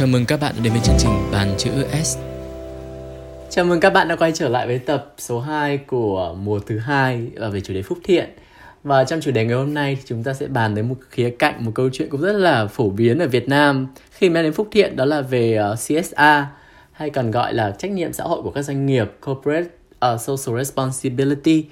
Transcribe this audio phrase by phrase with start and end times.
[0.00, 1.70] Chào mừng các bạn đến với chương trình Bàn chữ
[2.02, 2.18] S.
[3.50, 6.78] Chào mừng các bạn đã quay trở lại với tập số 2 của mùa thứ
[6.78, 8.30] hai và về chủ đề phúc thiện.
[8.84, 11.30] Và trong chủ đề ngày hôm nay thì chúng ta sẽ bàn đến một khía
[11.30, 14.52] cạnh, một câu chuyện cũng rất là phổ biến ở Việt Nam khi mà đến
[14.52, 16.46] phúc thiện đó là về ờ, CSA CSR
[16.92, 19.68] hay còn gọi là trách nhiệm xã hội của các doanh nghiệp, corporate
[20.14, 21.64] uh, social responsibility.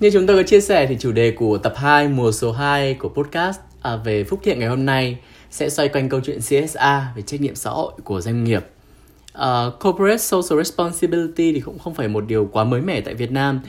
[0.00, 2.94] Như chúng tôi có chia sẻ thì chủ đề của tập 2 mùa số 2
[2.94, 3.60] của podcast
[3.94, 5.18] uh, về phúc thiện ngày hôm nay
[5.50, 8.66] sẽ xoay quanh câu chuyện CSA về trách nhiệm xã hội của doanh nghiệp.
[9.38, 13.32] Uh, corporate social responsibility thì cũng không phải một điều quá mới mẻ tại Việt
[13.32, 13.60] Nam.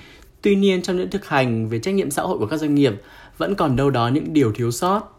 [0.41, 2.94] Tuy nhiên trong những thực hành về trách nhiệm xã hội của các doanh nghiệp
[3.38, 5.17] vẫn còn đâu đó những điều thiếu sót.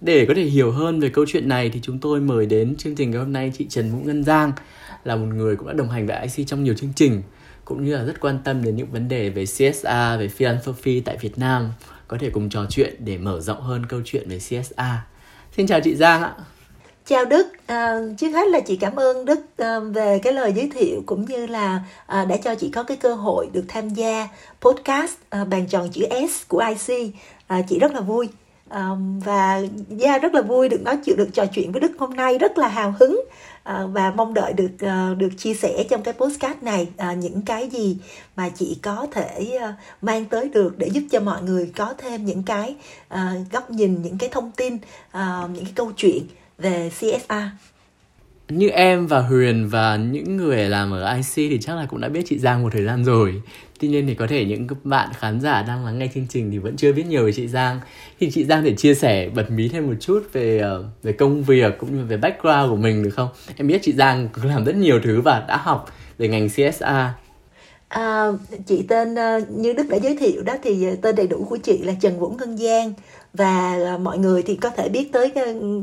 [0.00, 2.94] Để có thể hiểu hơn về câu chuyện này thì chúng tôi mời đến chương
[2.94, 4.52] trình ngày hôm nay chị Trần Vũ Ngân Giang
[5.04, 7.22] là một người cũng đã đồng hành với IC trong nhiều chương trình
[7.64, 11.16] cũng như là rất quan tâm đến những vấn đề về CSA về philanthropy tại
[11.20, 11.70] Việt Nam
[12.08, 15.04] có thể cùng trò chuyện để mở rộng hơn câu chuyện về CSA.
[15.56, 16.34] Xin chào chị Giang ạ.
[17.06, 20.70] Chào Đức, à, trước hết là chị cảm ơn Đức à, về cái lời giới
[20.74, 24.28] thiệu cũng như là à, đã cho chị có cái cơ hội được tham gia
[24.60, 27.14] podcast à, bàn tròn chữ S của IC.
[27.46, 28.28] À, chị rất là vui
[28.68, 28.88] à,
[29.24, 32.38] và Gia rất là vui được nói chuyện được trò chuyện với Đức hôm nay
[32.38, 33.20] rất là hào hứng
[33.62, 37.42] à, và mong đợi được à, được chia sẻ trong cái postcard này à, những
[37.42, 37.96] cái gì
[38.36, 42.24] mà chị có thể à, mang tới được để giúp cho mọi người có thêm
[42.24, 42.74] những cái
[43.08, 44.78] à, góc nhìn những cái thông tin
[45.10, 46.26] à, những cái câu chuyện
[46.58, 47.34] về CSR
[48.58, 52.08] như em và Huyền và những người làm ở IC thì chắc là cũng đã
[52.08, 53.42] biết chị Giang một thời gian rồi
[53.80, 56.58] Tuy nhiên thì có thể những bạn khán giả đang lắng nghe chương trình thì
[56.58, 57.80] vẫn chưa biết nhiều về chị Giang
[58.20, 61.42] Thì chị Giang thể chia sẻ bật mí thêm một chút về ờ, về công
[61.42, 63.28] việc cũng như về background của mình được không?
[63.56, 65.86] Em biết chị Giang cũng làm rất nhiều thứ và đã học
[66.18, 67.14] về ngành CSA.
[67.88, 68.26] À,
[68.66, 71.56] chị tên ờ, như Đức đã giới thiệu đó thì ờ, tên đầy đủ của
[71.56, 72.92] chị là Trần Vũ Ngân Giang
[73.34, 75.82] và ờ, mọi người thì có thể biết tới cái ừ,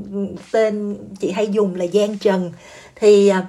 [0.52, 2.52] tên chị hay dùng là Giang Trần
[2.96, 3.42] thì ờ,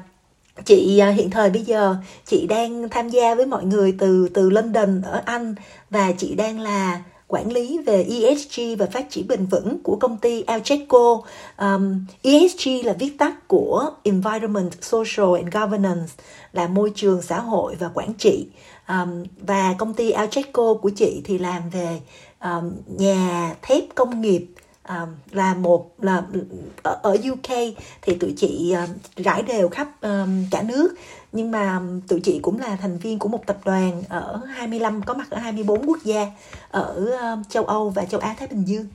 [0.65, 1.97] chị ờ, hiện thời bây giờ
[2.27, 5.55] chị đang tham gia với mọi người từ từ London ở Anh
[5.91, 10.17] và chị đang là quản lý về ESG và phát triển bền vững của công
[10.17, 11.23] ty Alcheco.
[11.59, 16.13] Um, ESG là viết tắt của Environment, Social and Governance
[16.53, 18.47] là môi trường xã hội và quản trị.
[18.89, 22.01] Um, và công ty Alcheco của chị thì làm về
[22.45, 24.47] um, nhà thép công nghiệp
[24.89, 26.23] um, là một là
[26.83, 30.89] ở, ở UK thì tụi chị um, rải đều khắp um, cả nước.
[31.33, 35.15] Nhưng mà tụi chị cũng là thành viên của một tập đoàn ở 25 có
[35.15, 36.27] mặt ở 24 quốc gia
[36.71, 38.87] ở um, châu Âu và châu Á Thái Bình Dương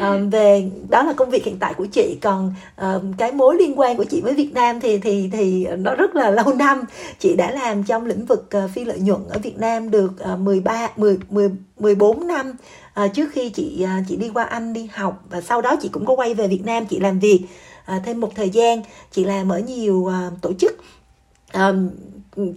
[0.00, 2.18] um, về đó là công việc hiện tại của chị.
[2.22, 5.94] Còn um, cái mối liên quan của chị với Việt Nam thì thì thì nó
[5.94, 6.84] rất là lâu năm.
[7.18, 10.38] Chị đã làm trong lĩnh vực uh, phi lợi nhuận ở Việt Nam được uh,
[10.38, 12.52] 13 10 10 14 năm.
[13.04, 15.88] Uh, trước khi chị uh, chị đi qua Anh đi học và sau đó chị
[15.88, 17.40] cũng có quay về Việt Nam chị làm việc
[17.96, 18.82] uh, thêm một thời gian.
[19.10, 20.76] Chị làm ở nhiều uh, tổ chức.
[21.54, 21.90] Um,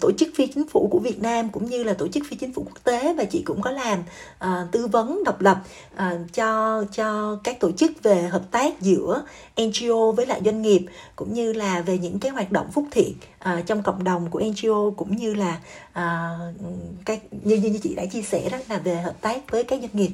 [0.01, 2.53] tổ chức phi chính phủ của Việt Nam cũng như là tổ chức phi chính
[2.53, 3.99] phủ quốc tế và chị cũng có làm
[4.44, 5.57] uh, tư vấn độc lập
[5.95, 6.01] uh,
[6.33, 9.23] cho cho các tổ chức về hợp tác giữa
[9.61, 10.85] NGO với lại doanh nghiệp
[11.16, 14.41] cũng như là về những cái hoạt động phúc thiện uh, trong cộng đồng của
[14.41, 15.59] NGO cũng như là
[15.91, 16.55] uh,
[17.05, 19.91] các như như chị đã chia sẻ đó là về hợp tác với các doanh
[19.93, 20.11] nghiệp.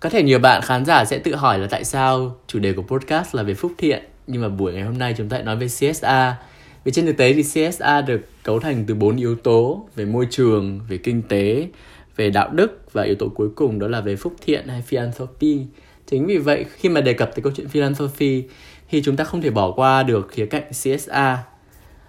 [0.00, 2.82] Có thể nhiều bạn khán giả sẽ tự hỏi là tại sao chủ đề của
[2.82, 5.56] podcast là về phúc thiện nhưng mà buổi ngày hôm nay chúng ta lại nói
[5.56, 6.36] về CSA
[6.84, 10.26] vì trên thực tế thì CSA được cấu thành từ bốn yếu tố về môi
[10.30, 11.68] trường, về kinh tế,
[12.16, 15.66] về đạo đức và yếu tố cuối cùng đó là về phúc thiện hay philanthropy.
[16.06, 18.44] Chính vì vậy khi mà đề cập tới câu chuyện philanthropy
[18.90, 21.44] thì chúng ta không thể bỏ qua được khía cạnh CSA.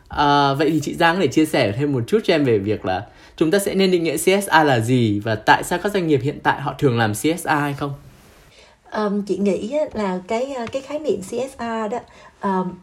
[0.08, 2.58] À, vậy thì chị Giang có thể chia sẻ thêm một chút cho em về
[2.58, 5.92] việc là chúng ta sẽ nên định nghĩa CSA là gì và tại sao các
[5.94, 7.94] doanh nghiệp hiện tại họ thường làm CSA hay không?
[8.92, 12.00] Um, chị nghĩ là cái ờ, cái khái niệm CSA đó
[12.42, 12.74] um,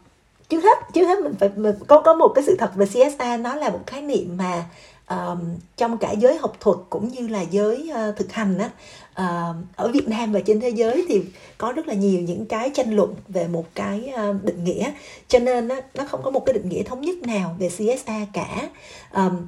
[0.51, 3.37] trước hết trước hết mình phải mình có có một cái sự thật về CSA
[3.37, 4.65] nó là một khái niệm mà
[5.09, 5.39] um,
[5.77, 8.69] trong cả giới học thuật cũng như là giới uh, thực hành á
[9.11, 11.21] uh, ở Việt Nam và trên thế giới thì
[11.57, 14.91] có rất là nhiều những cái tranh luận về một cái uh, định nghĩa.
[15.27, 18.25] Cho nên á, nó không có một cái định nghĩa thống nhất nào về CSA
[18.33, 18.69] cả.
[19.15, 19.47] Um,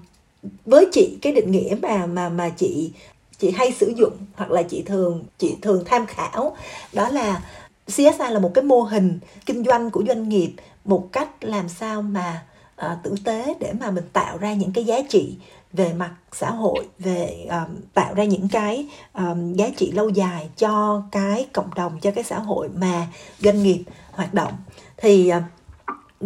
[0.65, 2.91] với chị cái định nghĩa mà mà mà chị
[3.39, 6.55] chị hay sử dụng hoặc là chị thường chị thường tham khảo
[6.93, 7.41] đó là
[7.87, 10.51] CSA là một cái mô hình kinh doanh của doanh nghiệp
[10.85, 12.43] một cách làm sao mà
[12.85, 15.37] uh, tử tế để mà mình tạo ra những cái giá trị
[15.73, 20.49] về mặt xã hội về um, tạo ra những cái um, giá trị lâu dài
[20.57, 23.07] cho cái cộng đồng cho cái xã hội mà
[23.39, 24.53] doanh nghiệp hoạt động.
[24.97, 25.43] Thì uh,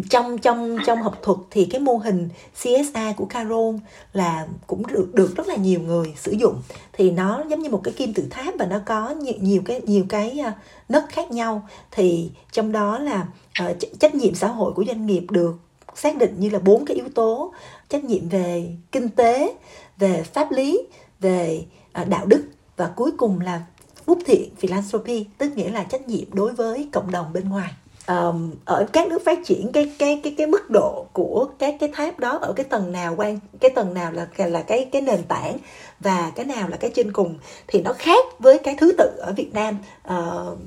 [0.09, 2.29] trong trong trong học thuật thì cái mô hình
[2.61, 3.75] CSA của Carol
[4.13, 6.61] là cũng được được rất là nhiều người sử dụng.
[6.93, 9.81] Thì nó giống như một cái kim tự tháp và nó có nhiều, nhiều cái
[9.81, 10.53] nhiều cái à,
[10.89, 11.67] nấc khác nhau.
[11.91, 13.27] Thì trong đó là
[13.69, 15.55] uh, trách nhiệm xã hội của doanh nghiệp được
[15.95, 17.53] xác định như là bốn cái yếu tố.
[17.89, 19.53] Trách nhiệm về kinh tế
[19.97, 20.81] về pháp lý
[21.19, 21.65] về
[22.01, 22.43] uh, đạo đức
[22.77, 23.61] và cuối cùng là
[24.05, 27.73] phúc thiện philanthropy tức nghĩa là trách nhiệm đối với cộng đồng bên ngoài
[28.07, 31.89] um, ở các nước phát triển cái cái cái cái mức độ của các cái
[31.93, 35.23] tháp đó ở cái tầng nào quan cái tầng nào là là cái cái nền
[35.23, 35.57] tảng
[35.99, 37.35] và cái nào là cái trên cùng
[37.67, 39.77] thì nó khác với cái thứ tự ở Việt Nam.
[40.07, 40.57] Uh,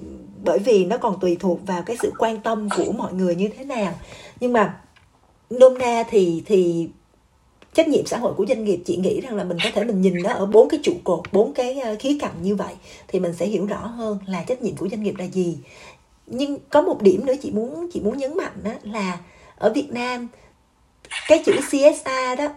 [0.44, 3.48] bởi vì nó còn tùy thuộc vào cái sự quan tâm của mọi người như
[3.58, 3.92] thế nào.
[4.40, 4.80] Nhưng mà
[5.50, 6.88] nôm na thì thì
[7.74, 10.00] trách nhiệm xã hội của doanh nghiệp chị nghĩ rằng là mình có thể mình
[10.00, 12.74] nhìn nó ở bốn cái trụ cột bốn cái ờ, khía cạnh như vậy
[13.08, 15.58] thì mình sẽ hiểu rõ hơn là trách nhiệm của doanh nghiệp là gì
[16.30, 19.18] nhưng có một điểm nữa chị muốn chị muốn nhấn mạnh đó là
[19.56, 20.28] ở Việt Nam
[21.28, 22.48] cái chữ CSA đó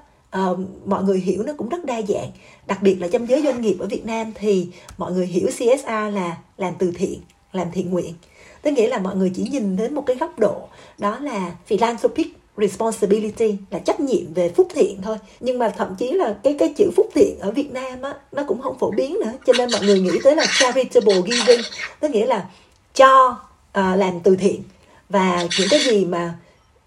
[0.51, 2.31] uh, mọi người hiểu nó cũng rất đa dạng.
[2.67, 4.67] Đặc biệt là trong giới doanh nghiệp ở Việt Nam thì
[4.97, 7.21] mọi người hiểu CSA là làm từ thiện
[7.51, 8.13] làm thiện nguyện.
[8.61, 10.67] Tức nghĩa là mọi người chỉ nhìn đến một cái góc độ
[10.97, 12.27] đó là philanthropic
[12.57, 15.17] responsibility là trách nhiệm về phúc thiện thôi.
[15.39, 18.43] Nhưng mà thậm chí là cái cái chữ phúc thiện ở Việt Nam á nó
[18.47, 19.31] cũng không phổ biến nữa.
[19.45, 21.61] Cho nên mọi người nghĩ tới là charitable giving.
[21.99, 22.49] Tức nghĩa là
[22.93, 23.39] cho
[23.79, 24.63] uh, làm từ thiện.
[25.09, 26.35] Và những cái gì mà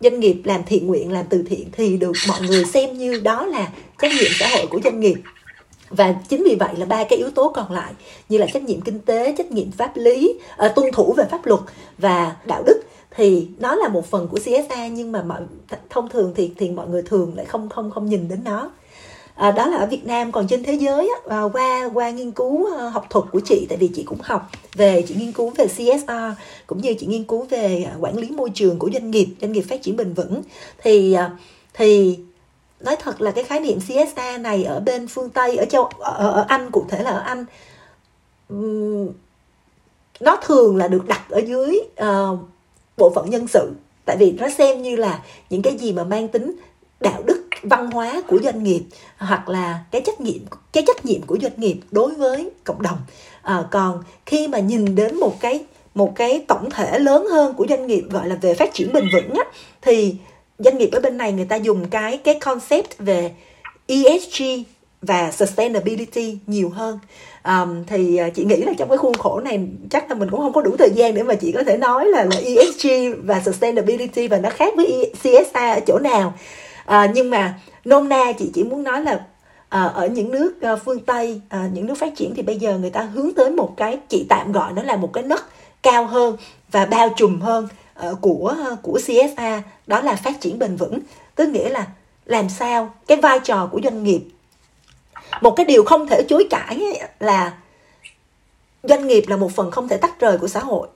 [0.00, 3.46] doanh nghiệp làm thiện nguyện làm từ thiện thì được mọi người xem như đó
[3.46, 3.68] là
[4.02, 5.16] trách nhiệm xã hội của doanh nghiệp.
[5.88, 7.92] Và chính vì vậy là ba cái yếu tố còn lại
[8.28, 10.34] như là trách nhiệm kinh tế trách nhiệm pháp lý
[10.66, 11.60] uh, tuân thủ về pháp luật
[11.98, 12.80] và đạo đức
[13.16, 15.40] thì nó là một phần của CSA nhưng mà mọi
[15.90, 18.70] thông thường thì thì mọi người thường lại không không không nhìn đến nó
[19.36, 22.66] à, đó là ở Việt Nam còn trên thế giới á, qua qua nghiên cứu
[22.74, 25.66] ờ, học thuật của chị tại vì chị cũng học về chị nghiên cứu về
[25.66, 26.10] CSR
[26.66, 29.52] cũng như chị nghiên cứu về à, quản lý môi trường của doanh nghiệp doanh
[29.52, 30.42] nghiệp phát triển bền vững.
[30.82, 31.30] Thì à,
[31.74, 32.18] thì
[32.80, 36.30] nói thật là cái khái niệm CSA này ở bên phương Tây ở châu ở,
[36.32, 37.44] ở Anh cụ thể là ở Anh
[40.20, 42.38] nó thường là được đặt ở dưới uh,
[42.96, 43.72] bộ phận nhân sự.
[44.04, 46.56] Tại vì nó xem như là những cái gì mà mang tính
[47.00, 48.82] đạo đức văn hóa của doanh nghiệp
[49.18, 50.40] hoặc là cái trách nhiệm
[50.72, 52.98] cái trách nhiệm của doanh nghiệp đối với cộng đồng.
[53.42, 55.64] À, còn khi mà nhìn đến một cái
[55.94, 59.04] một cái tổng thể lớn hơn của doanh nghiệp gọi là về phát triển bền
[59.12, 59.44] vững á,
[59.82, 60.14] thì
[60.58, 63.32] doanh nghiệp ở bên này người ta dùng cái cái concept về
[63.86, 64.42] ESG
[65.02, 66.98] và sustainability nhiều hơn.
[67.44, 69.60] Um, thì à, chị nghĩ là trong cái khuôn khổ này
[69.90, 72.06] chắc là mình cũng không có đủ thời gian để mà chị có thể nói
[72.06, 72.88] là, là ESG
[73.24, 76.34] và sustainability và nó khác với CSA ở chỗ nào
[76.86, 79.20] à, nhưng mà nôm na chị chỉ muốn nói là
[79.68, 82.78] à, ở những nước à, phương tây à, những nước phát triển thì bây giờ
[82.78, 85.44] người ta hướng tới một cái chị tạm gọi nó là một cái nấc
[85.82, 86.36] cao hơn
[86.70, 90.98] và bao trùm hơn à, của của CSA đó là phát triển bền vững.
[91.34, 91.86] Tức nghĩa là
[92.24, 94.20] làm sao cái vai trò của doanh nghiệp
[95.40, 96.80] một cái điều không thể chối cãi
[97.20, 97.52] là
[98.82, 100.88] doanh nghiệp là một phần không thể tách rời của xã hội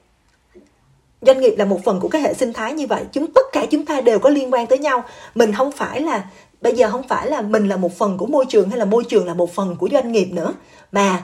[1.23, 3.05] doanh nghiệp là một phần của cái hệ sinh thái như vậy.
[3.13, 5.05] Chúng tất cả chúng ta đều có liên quan tới nhau.
[5.35, 6.25] Mình không phải là
[6.61, 9.05] bây giờ không phải là mình là một phần của môi trường hay là môi
[9.05, 10.55] trường là một phần của doanh nghiệp nữa
[10.93, 11.23] mà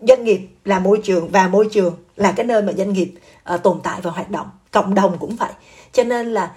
[0.00, 3.14] doanh nghiệp là môi trường và môi trường là cái nơi mà doanh nghiệp
[3.54, 4.50] uh, tồn tại và hoạt động.
[4.70, 5.52] Cộng đồng cũng vậy.
[5.92, 6.52] Cho nên là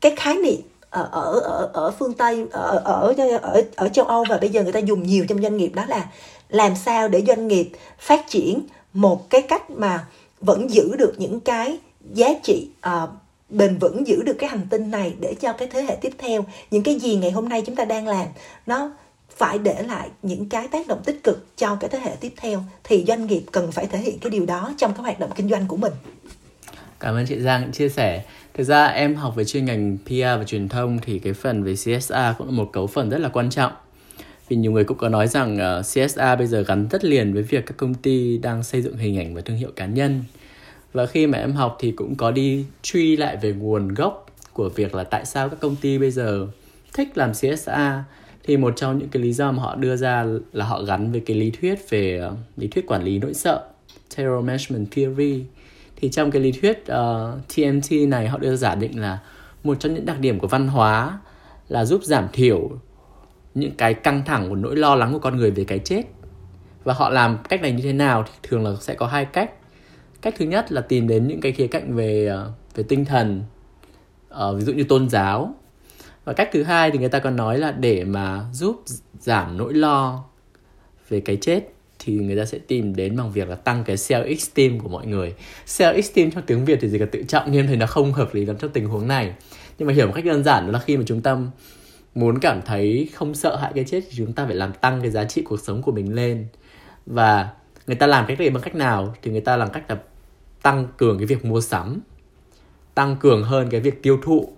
[0.00, 0.60] cái khái niệm
[0.90, 4.62] ở ở ở, ở phương tây ở, ở ở ở châu âu và bây giờ
[4.62, 6.06] người ta dùng nhiều trong doanh nghiệp đó là
[6.48, 8.60] làm sao để doanh nghiệp phát triển
[8.92, 10.06] một cái cách mà
[10.40, 11.78] vẫn giữ được những cái
[12.14, 13.10] giá trị uh,
[13.48, 16.44] bền vững giữ được cái hành tinh này để cho cái thế hệ tiếp theo
[16.70, 18.26] những cái gì ngày hôm nay chúng ta đang làm
[18.66, 18.90] nó
[19.36, 22.64] phải để lại những cái tác động tích cực cho cái thế hệ tiếp theo
[22.84, 25.48] thì doanh nghiệp cần phải thể hiện cái điều đó trong cái hoạt động kinh
[25.48, 25.92] doanh của mình.
[27.00, 28.24] Cảm ơn chị Giang chia sẻ.
[28.54, 31.74] Thực ra em học về chuyên ngành PR và truyền thông thì cái phần về
[31.74, 33.72] CSR cũng là một cấu phần rất là quan trọng.
[34.48, 37.34] Vì nhiều người cũng có nói rằng ờ, uh, CSR bây giờ gắn rất liền
[37.34, 40.24] với việc các công ty đang xây dựng hình ảnh và thương hiệu cá nhân
[40.92, 44.68] và khi mà em học thì cũng có đi truy lại về nguồn gốc của
[44.68, 46.46] việc là tại sao các công ty bây giờ
[46.92, 48.04] thích làm CSA
[48.44, 51.20] thì một trong những cái lý do mà họ đưa ra là họ gắn với
[51.20, 53.64] cái lý thuyết về uh, lý thuyết quản lý nỗi sợ
[54.16, 55.44] terror management theory.
[55.96, 59.18] Thì trong cái lý thuyết ờ, uh, TMT này họ đưa ra giả định là
[59.64, 61.18] một trong những đặc điểm của văn hóa
[61.68, 62.70] là giúp giảm thiểu
[63.54, 66.02] những cái căng thẳng của nỗi lo lắng của con người về cái chết.
[66.84, 69.50] Và họ làm cách này như thế nào thì thường là sẽ có hai cách
[70.22, 73.42] cách thứ nhất là tìm đến những cái khía cạnh về ờ, về tinh thần
[74.34, 75.54] uh, ví dụ như tôn giáo.
[76.24, 78.82] Và cách thứ hai thì người ta còn nói là để mà giúp
[79.20, 80.24] giảm nỗi lo
[81.08, 81.60] về cái chết
[81.98, 85.06] thì người ta sẽ tìm đến bằng việc là tăng cái self esteem của mọi
[85.06, 85.34] người.
[85.66, 88.34] Self esteem trong tiếng việt thì gì cả tự trọng nhưng thì nó không hợp
[88.34, 89.32] lý lắm trong tình huống này.
[89.78, 91.36] Nhưng mà hiểu một cách đơn giản đó là khi mà chúng ta
[92.14, 95.10] muốn cảm thấy không sợ hãi cái chết thì chúng ta phải làm tăng cái
[95.10, 96.46] giá trị cuộc sống của mình lên.
[97.06, 97.48] Và
[97.86, 99.14] người ta làm cách này bằng cách nào?
[99.22, 99.98] Thì người ta làm cách là
[100.62, 102.00] tăng cường cái việc mua sắm
[102.94, 104.48] tăng cường hơn cái việc tiêu thụ.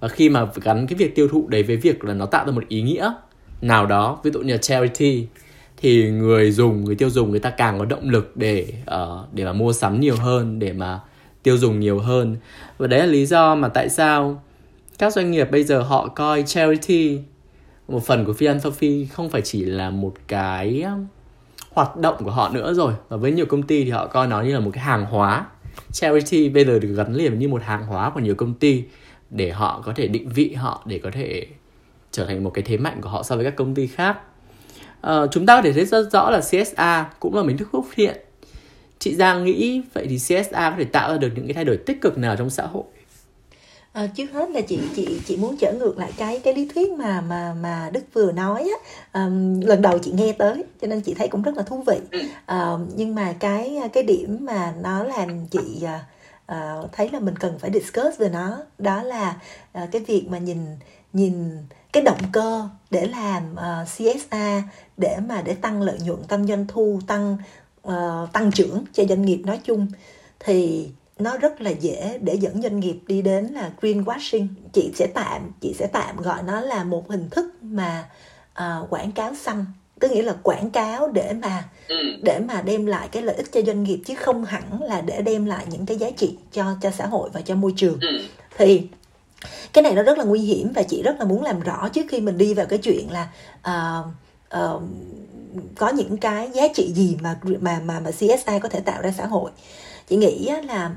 [0.00, 2.52] Và khi mà gắn cái việc tiêu thụ đấy với việc là nó tạo ra
[2.52, 3.12] một ý nghĩa
[3.60, 5.26] nào đó ví dụ như là charity
[5.76, 9.44] thì người dùng người tiêu dùng người ta càng có động lực để uh, để
[9.44, 11.00] mà mua sắm nhiều hơn để mà
[11.42, 12.36] tiêu dùng nhiều hơn.
[12.78, 14.42] Và đấy là lý do mà tại sao
[14.98, 17.18] các doanh nghiệp bây giờ họ coi charity
[17.88, 20.84] một phần của philanthropy không phải chỉ là một cái
[21.84, 22.92] hoạt động của họ nữa rồi.
[23.08, 25.46] Và với nhiều công ty thì họ coi nó như là một cái hàng hóa.
[25.92, 28.84] Charity bây giờ được gắn liền như một hàng hóa của nhiều công ty
[29.30, 31.46] để họ có thể định vị họ để có thể
[32.10, 34.18] trở thành một cái thế mạnh của họ so với các công ty khác.
[35.00, 37.68] À, chúng ta có thể thấy rất rõ là CSA cũng là một hình thức
[37.72, 38.16] phúc thiện
[39.00, 41.76] chị Giang nghĩ vậy thì CSA có thể tạo ra được những cái thay đổi
[41.76, 42.84] tích cực nào trong xã hội?
[43.92, 46.92] À, trước hết là chị chị chị muốn trở ngược lại cái cái lý thuyết
[46.92, 48.78] mà mà mà Đức vừa nói á.
[49.20, 51.98] Um, lần đầu chị nghe tới cho nên chị thấy cũng rất là thú vị.
[52.52, 57.58] Uh, nhưng mà cái cái điểm mà nó làm chị uh, thấy là mình cần
[57.58, 59.36] phải discuss về nó đó là
[59.82, 60.58] uh, cái việc mà nhìn
[61.12, 64.62] nhìn cái động cơ để làm uh, CSA
[64.96, 67.36] để mà để tăng lợi nhuận tăng doanh thu tăng
[67.88, 69.86] uh, tăng trưởng cho doanh nghiệp nói chung.
[70.40, 70.88] Thì
[71.20, 75.52] nó rất là dễ để dẫn doanh nghiệp đi đến là greenwashing chị sẽ tạm
[75.60, 78.08] chị sẽ tạm gọi nó là một hình thức mà
[78.58, 79.64] uh, quảng cáo xanh
[80.00, 81.96] có nghĩa là quảng cáo để mà ừ.
[82.22, 85.22] để mà đem lại cái lợi ích cho doanh nghiệp chứ không hẳn là để
[85.22, 88.18] đem lại những cái giá trị cho cho xã hội và cho môi trường ừ.
[88.56, 88.82] thì
[89.72, 92.06] cái này nó rất là nguy hiểm và chị rất là muốn làm rõ trước
[92.08, 93.28] khi mình đi vào cái chuyện là
[93.68, 94.06] uh,
[94.64, 94.82] uh,
[95.76, 99.12] có những cái giá trị gì mà mà mà mà CSI có thể tạo ra
[99.18, 99.50] xã hội
[100.08, 100.90] chị nghĩ là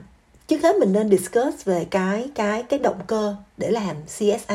[0.48, 4.54] trước hết mình nên discuss về cái cái cái động cơ để làm CSR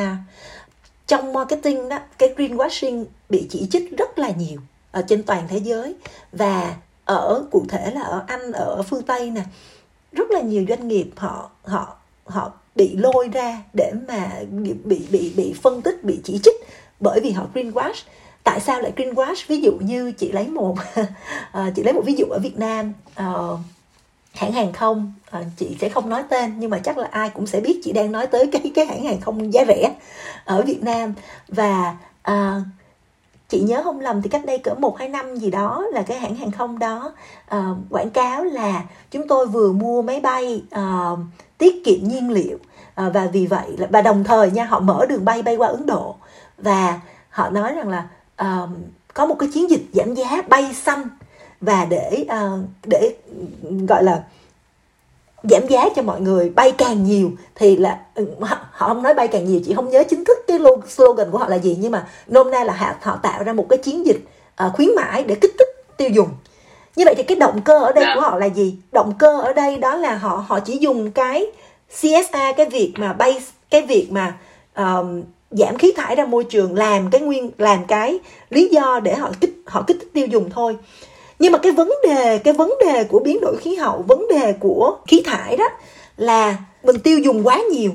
[1.07, 5.59] trong marketing đó cái greenwashing bị chỉ trích rất là nhiều ở trên toàn thế
[5.59, 5.95] giới
[6.33, 9.43] và ở cụ thể là ở Anh ở phương Tây nè
[10.13, 14.33] rất là nhiều doanh nghiệp họ họ họ bị lôi ra để mà
[14.85, 16.55] bị bị bị phân tích bị chỉ trích
[17.01, 18.03] bởi vì họ greenwash.
[18.45, 19.45] Tại sao lại greenwash?
[19.49, 20.77] Ví dụ như chị lấy một
[21.53, 23.61] ờ, chị lấy một ví dụ ở Việt Nam uh,
[24.39, 27.47] hãng hàng không à, chị sẽ không nói tên nhưng mà chắc là ai cũng
[27.47, 29.95] sẽ biết chị đang nói tới cái cái hãng hàng không giá rẻ
[30.45, 31.15] ở Việt Nam.
[31.49, 32.61] Và à,
[33.49, 36.19] chị nhớ không lầm thì cách đây cỡ một hai năm gì đó là cái
[36.19, 37.13] hãng hàng không đó
[37.47, 41.11] à, quảng cáo là chúng tôi vừa mua máy bay à,
[41.59, 42.59] tiết kiệm nhiên liệu.
[42.95, 45.69] À, và vì vậy là và đồng thời nha họ mở đường bay bay qua
[45.69, 46.17] Ấn Độ.
[46.59, 48.67] Và họ nói rằng là à,
[49.15, 51.09] có một cái chiến dịch giảm giá bay xanh.
[51.61, 53.15] Và để uh, để
[53.89, 54.23] gọi là
[55.43, 59.29] giảm giá cho mọi người bay càng nhiều thì là ừ, họ không nói bay
[59.29, 62.09] càng nhiều chị không nhớ chính thức cái slogan của họ là gì nhưng mà
[62.27, 64.21] nôm na là họ, họ tạo ra một cái chiến dịch
[64.67, 66.29] uh, khuyến mãi để kích thích tiêu dùng.
[66.97, 68.15] Như vậy thì cái động cơ ở đây dạ.
[68.15, 68.77] của họ là gì?
[68.93, 71.47] Động cơ ở đây đó là họ họ chỉ dùng cái
[72.01, 73.41] CSA cái việc mà bay
[73.71, 74.35] cái việc mà
[74.77, 78.19] um, giảm khí thải ra môi trường làm cái nguyên làm cái
[78.51, 80.77] lý do để họ kích họ kích thích tiêu dùng thôi
[81.39, 84.53] nhưng mà cái vấn đề cái vấn đề của biến đổi khí hậu vấn đề
[84.61, 85.69] của khí thải đó
[86.17, 87.91] là mình tiêu dùng quá nhiều.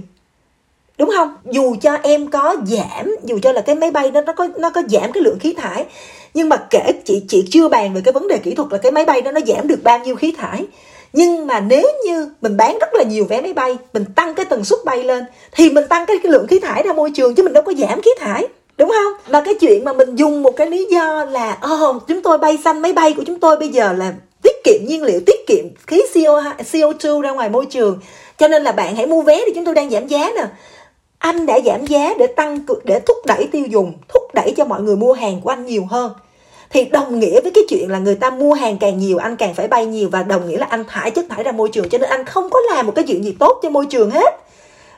[0.97, 1.35] Đúng không?
[1.45, 4.69] Dù cho em có giảm dù cho là cái máy bay đó nó có nó
[4.69, 5.85] có giảm cái lượng khí thải
[6.33, 8.91] nhưng mà kể chị chị chưa bàn về cái vấn đề kỹ thuật là cái
[8.91, 10.65] máy bay đó nó giảm được bao nhiêu khí thải.
[11.13, 14.45] Nhưng mà nếu như mình bán rất là nhiều vé máy bay mình tăng cái
[14.45, 17.35] tần suất bay lên thì mình tăng cái, cái lượng khí thải ra môi trường
[17.35, 19.13] chứ mình đâu có giảm khí thải đúng không?
[19.27, 22.57] Và cái chuyện mà mình dùng một cái lý do là oh, chúng tôi bay
[22.63, 25.65] xanh máy bay của chúng tôi bây giờ là tiết kiệm nhiên liệu tiết kiệm
[25.87, 27.99] khí CO CO2 ra ngoài môi trường.
[28.37, 30.45] Cho nên là bạn hãy mua vé thì chúng tôi đang giảm giá nè.
[31.17, 34.81] Anh đã giảm giá để tăng để thúc đẩy tiêu dùng thúc đẩy cho mọi
[34.81, 36.11] người mua hàng của anh nhiều hơn.
[36.69, 39.53] Thì đồng nghĩa với cái chuyện là người ta mua hàng càng nhiều anh càng
[39.53, 41.89] phải bay nhiều và đồng nghĩa là anh thải chất thải ra môi trường.
[41.89, 44.39] Cho nên anh không có làm một cái chuyện gì tốt cho môi trường hết.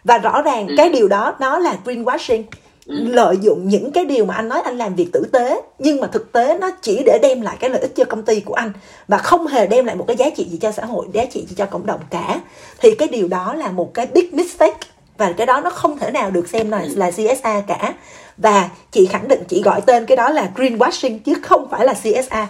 [0.03, 2.43] Và rõ ràng cái điều đó nó là greenwashing
[2.85, 6.07] lợi dụng những cái điều mà anh nói anh làm việc tử tế nhưng mà
[6.07, 8.71] thực tế nó chỉ để đem lại cái lợi ích cho công ty của anh
[9.07, 11.45] và không hề đem lại một cái giá trị gì cho xã hội giá trị
[11.49, 12.39] gì cho cộng đồng cả.
[12.81, 14.87] Thì cái điều đó là một cái big mistake
[15.17, 17.93] và cái đó nó không thể nào được xem là là CSA cả.
[18.37, 21.93] Và chị khẳng định chị gọi tên cái đó là greenwashing chứ không phải là
[21.93, 22.47] CSA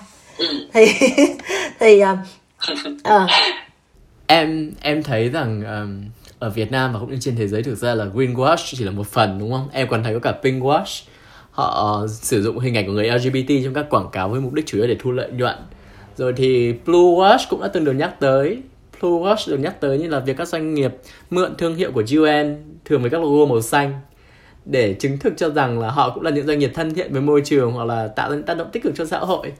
[0.73, 0.85] thì
[1.79, 2.17] thì uh,
[2.87, 3.29] uh,
[4.27, 6.05] em em thấy rằng um,
[6.45, 8.91] ở Việt Nam và cũng như trên thế giới thực ra là greenwash chỉ là
[8.91, 9.67] một phần đúng không?
[9.71, 11.03] Em còn thấy có cả pinkwash
[11.51, 14.53] họ uh, sử dụng hình ảnh của người LGBT trong các quảng cáo với mục
[14.53, 15.55] đích chủ yếu để thu lợi nhuận.
[16.17, 18.61] Rồi thì bluewash cũng đã từng được nhắc tới
[19.01, 20.95] Bluewash được nhắc tới như là việc các doanh nghiệp
[21.29, 23.99] mượn thương hiệu của UN thường với các logo màu xanh
[24.65, 27.21] để chứng thực cho rằng là họ cũng là những doanh nghiệp thân thiện với
[27.21, 29.51] môi trường hoặc là tạo ra những tác động tích cực cho xã hội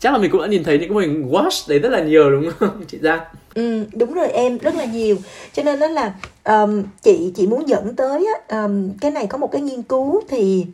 [0.00, 2.00] chắc là mình cũng đã nhìn thấy những cái mô hình wash đấy rất là
[2.00, 3.20] nhiều đúng không chị Giang?
[3.54, 5.16] Ừ, đúng rồi em rất là nhiều.
[5.52, 9.52] Cho nên đó là um, chị chị muốn dẫn tới um, cái này có một
[9.52, 10.66] cái nghiên cứu thì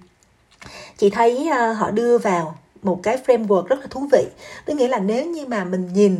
[0.98, 4.24] chị thấy uh, họ đưa vào một cái framework rất là thú vị.
[4.64, 6.16] Tức nghĩa là nếu như mà mình nhìn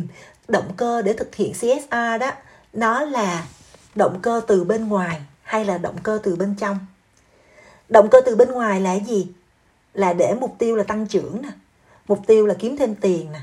[0.47, 2.31] động cơ để thực hiện CSR đó
[2.73, 3.45] nó là
[3.95, 6.77] động cơ từ bên ngoài hay là động cơ từ bên trong?
[7.89, 9.27] Động cơ từ bên ngoài là gì?
[9.93, 11.49] Là để mục tiêu là tăng trưởng nè
[12.11, 13.39] mục tiêu là kiếm thêm tiền nè.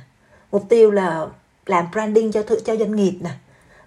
[0.53, 1.27] Mục tiêu là
[1.67, 3.31] làm branding cho cho doanh nghiệp nè.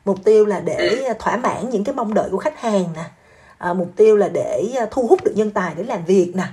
[0.06, 3.04] Mục tiêu là để thỏa mãn những cái mong đợi của khách hàng nè.
[3.58, 6.44] À, mục tiêu là để thu hút được nhân tài để làm việc nè.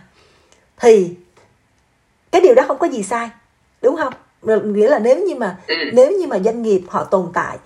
[0.81, 1.15] Thì
[2.33, 3.31] cái điều đó không có gì sai
[3.83, 4.13] đúng không?
[4.75, 5.59] Nghĩa là nếu như mà
[5.93, 7.59] nếu như mà doanh nghiệp họ tồn tại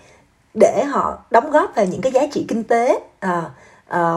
[0.55, 3.51] để họ đóng góp vào những cái giá trị kinh tế à,
[3.89, 4.15] à,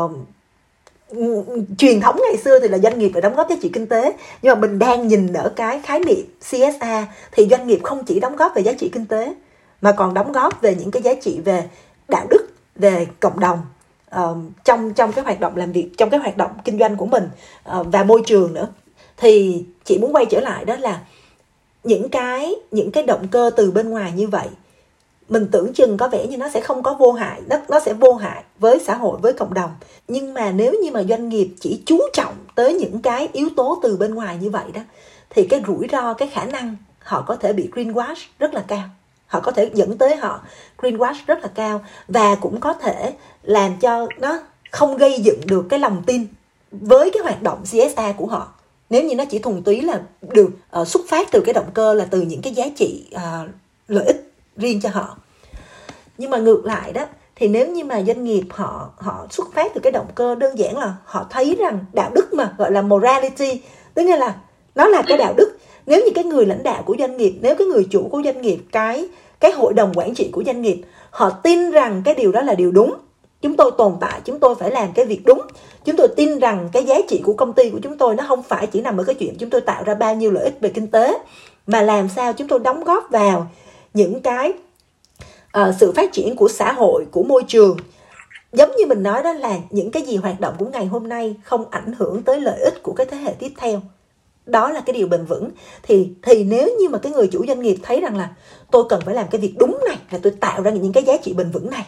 [1.78, 4.14] truyền thống ngày xưa thì là doanh nghiệp phải đóng góp giá trị kinh tế.
[4.42, 8.20] Nhưng mà mình đang nhìn ở cái khái niệm CSA thì doanh nghiệp không chỉ
[8.20, 9.34] đóng góp về giá trị kinh tế
[9.82, 11.64] mà còn đóng góp về những cái giá trị về
[12.08, 13.60] đạo đức về cộng đồng
[14.16, 17.06] uh, trong trong cái hoạt động làm việc trong cái hoạt động kinh doanh của
[17.06, 17.30] mình
[17.80, 18.68] uh, và môi trường nữa.
[19.18, 21.02] Thì chị muốn quay trở lại đó là
[21.84, 24.48] những cái những cái động cơ từ bên ngoài như vậy
[25.30, 27.94] mình tưởng chừng có vẻ như nó sẽ không có vô hại nó nó sẽ
[27.94, 29.72] vô hại với xã hội với cộng đồng.
[30.08, 33.80] Nhưng mà nếu như mà doanh nghiệp chỉ chú trọng tới những cái yếu tố
[33.84, 34.82] từ bên ngoài như vậy đó
[35.30, 38.90] thì cái rủi ro cái khả năng họ có thể bị greenwash rất là cao.
[39.28, 40.42] Họ có thể dẫn tới họ
[40.78, 43.14] greenwash rất là cao và cũng có thể
[43.44, 44.40] làm cho nó
[44.72, 46.28] không gây dựng được cái lòng tin
[46.72, 48.54] với cái hoạt động CSA của họ.
[48.90, 50.50] Nếu như nó chỉ thuần túy là được
[50.82, 53.50] uh, xuất phát từ cái động cơ là từ những cái giá trị uh,
[53.88, 55.18] lợi ích riêng cho họ.
[56.18, 59.72] Nhưng mà ngược lại đó, thì nếu như mà doanh nghiệp họ họ xuất phát
[59.74, 62.82] từ cái động cơ đơn giản là họ thấy rằng đạo đức mà, gọi là
[62.82, 63.62] morality,
[63.94, 64.36] tức là
[64.76, 65.58] nó là cái đạo đức.
[65.86, 68.42] Nếu như cái người lãnh đạo của doanh nghiệp, nếu cái người chủ của doanh
[68.42, 69.08] nghiệp, cái
[69.40, 72.56] cái hội đồng quản trị của doanh nghiệp, họ tin rằng cái điều đó là
[72.56, 72.94] điều đúng,
[73.42, 75.42] chúng tôi tồn tại, chúng tôi phải làm cái việc đúng,
[75.86, 78.44] chúng tôi tin rằng cái giá trị của công ty của chúng tôi nó không
[78.44, 80.70] phải chỉ nằm ở cái chuyện chúng tôi tạo ra bao nhiêu lợi ích về
[80.70, 81.18] kinh tế,
[81.68, 83.48] mà làm sao chúng tôi đóng góp vào
[83.96, 84.54] những cái
[85.58, 87.78] uh, sự phát triển của xã hội của môi trường.
[88.54, 91.36] Giống như mình nói đó là những cái gì hoạt động của ngày hôm nay
[91.44, 93.82] không ảnh hưởng tới lợi ích của cái thế hệ tiếp theo.
[94.46, 95.50] Đó là cái điều bền vững.
[95.84, 98.30] Thì thì nếu như mà cái người chủ doanh nghiệp thấy rằng là
[98.72, 101.18] tôi cần phải làm cái việc đúng này là tôi tạo ra những cái giá
[101.18, 101.86] trị bền vững này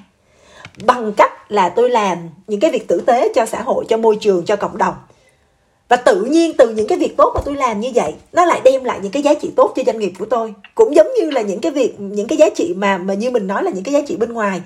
[0.85, 2.17] bằng cách là tôi làm
[2.47, 4.93] những cái việc tử tế cho xã hội cho môi trường cho cộng đồng
[5.89, 8.61] và tự nhiên từ những cái việc tốt mà tôi làm như vậy nó lại
[8.63, 10.53] đem lại những cái giá trị tốt cho doanh nghiệp của tôi.
[10.75, 13.47] Cũng giống như là những cái việc những cái giá trị mà mà như mình
[13.47, 14.61] nói là những cái giá trị bên ngoài.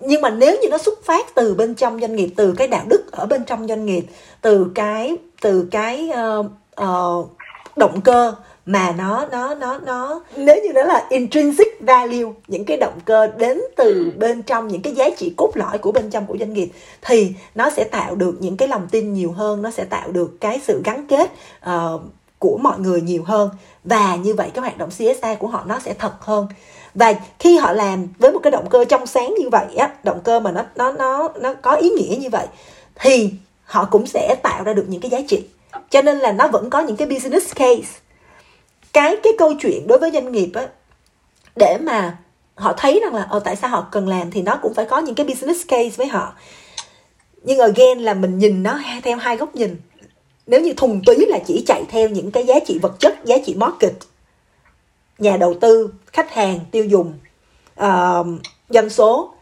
[0.00, 2.84] Nhưng mà nếu như nó xuất phát từ bên trong doanh nghiệp từ cái đạo
[2.88, 4.04] đức ở bên trong doanh nghiệp
[4.40, 6.46] từ cái từ cái uh,
[6.82, 7.26] uh,
[7.76, 8.34] động cơ
[8.66, 10.22] mà nó nó nó nó.
[10.36, 14.82] Nếu như nó là intrinsic value những cái động cơ đến từ bên trong những
[14.82, 16.68] cái giá trị cốt lõi của bên trong của doanh nghiệp
[17.02, 20.40] thì nó sẽ tạo được những cái lòng tin nhiều hơn nó sẽ tạo được
[20.40, 21.32] cái sự gắn kết
[21.70, 22.00] uh,
[22.38, 23.50] của mọi người nhiều hơn.
[23.84, 26.46] Và như vậy cái hoạt động CSA của họ nó sẽ thật hơn.
[26.94, 30.20] Và khi họ làm với một cái động cơ trong sáng như vậy á động
[30.24, 32.46] cơ mà nó nó nó nó có ý nghĩa như vậy
[32.94, 33.30] thì
[33.64, 35.44] họ cũng sẽ tạo ra được những cái giá trị.
[35.90, 38.00] Cho nên là nó vẫn có những cái business case
[38.94, 40.68] cái cái câu chuyện đối với doanh nghiệp á
[41.56, 42.18] để mà
[42.54, 44.98] họ thấy rằng là ờ tại sao họ cần làm thì nó cũng phải có
[44.98, 46.34] những cái business case với họ.
[47.42, 49.76] Nhưng again là mình nhìn nó theo hai góc nhìn.
[50.46, 53.36] Nếu như thùng túy là chỉ chạy theo những cái giá trị vật chất giá
[53.46, 53.92] trị market
[55.18, 57.12] nhà đầu tư khách hàng tiêu dùng
[57.80, 58.26] uh,
[58.68, 59.34] doanh số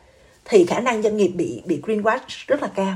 [0.45, 2.95] thì khả năng doanh nghiệp bị bị greenwash rất là cao.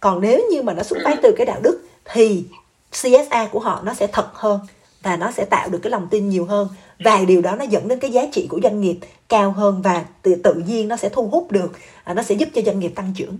[0.00, 2.44] Còn nếu như mà nó xuất phát từ cái đạo đức thì
[2.90, 4.60] CSA của họ nó sẽ thật hơn
[5.06, 6.68] và nó sẽ tạo được cái lòng tin nhiều hơn.
[6.98, 10.04] Và điều đó nó dẫn đến cái giá trị của doanh nghiệp cao hơn và
[10.22, 11.72] tự, tự nhiên nó sẽ thu hút được
[12.04, 13.38] à, nó sẽ giúp cho doanh nghiệp tăng trưởng.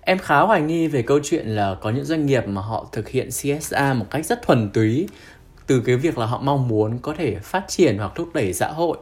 [0.00, 3.08] Em khá hoài nghi về câu chuyện là có những doanh nghiệp mà họ thực
[3.08, 5.08] hiện CSA một cách rất thuần túy
[5.66, 8.68] từ cái việc là họ mong muốn có thể phát triển hoặc thúc đẩy xã
[8.68, 8.98] hội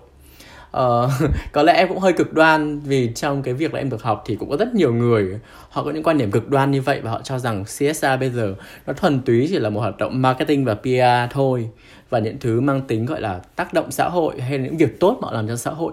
[0.75, 1.11] Uh,
[1.53, 4.23] có lẽ em cũng hơi cực đoan vì trong cái việc là em được học
[4.27, 5.39] thì cũng có rất nhiều người
[5.71, 8.31] họ có những quan điểm cực đoan như vậy và họ cho rằng CSA bây
[8.31, 8.55] giờ
[8.87, 11.69] nó thuần túy chỉ là một hoạt động marketing và PR thôi
[12.11, 15.19] và những thứ mang tính gọi là tác động xã hội hay những việc tốt
[15.23, 15.93] mà họ làm cho xã hội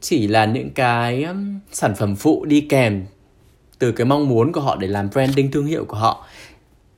[0.00, 1.26] chỉ là những cái
[1.70, 3.04] sản phẩm phụ đi kèm
[3.78, 6.26] từ cái mong muốn của họ để làm branding thương hiệu của họ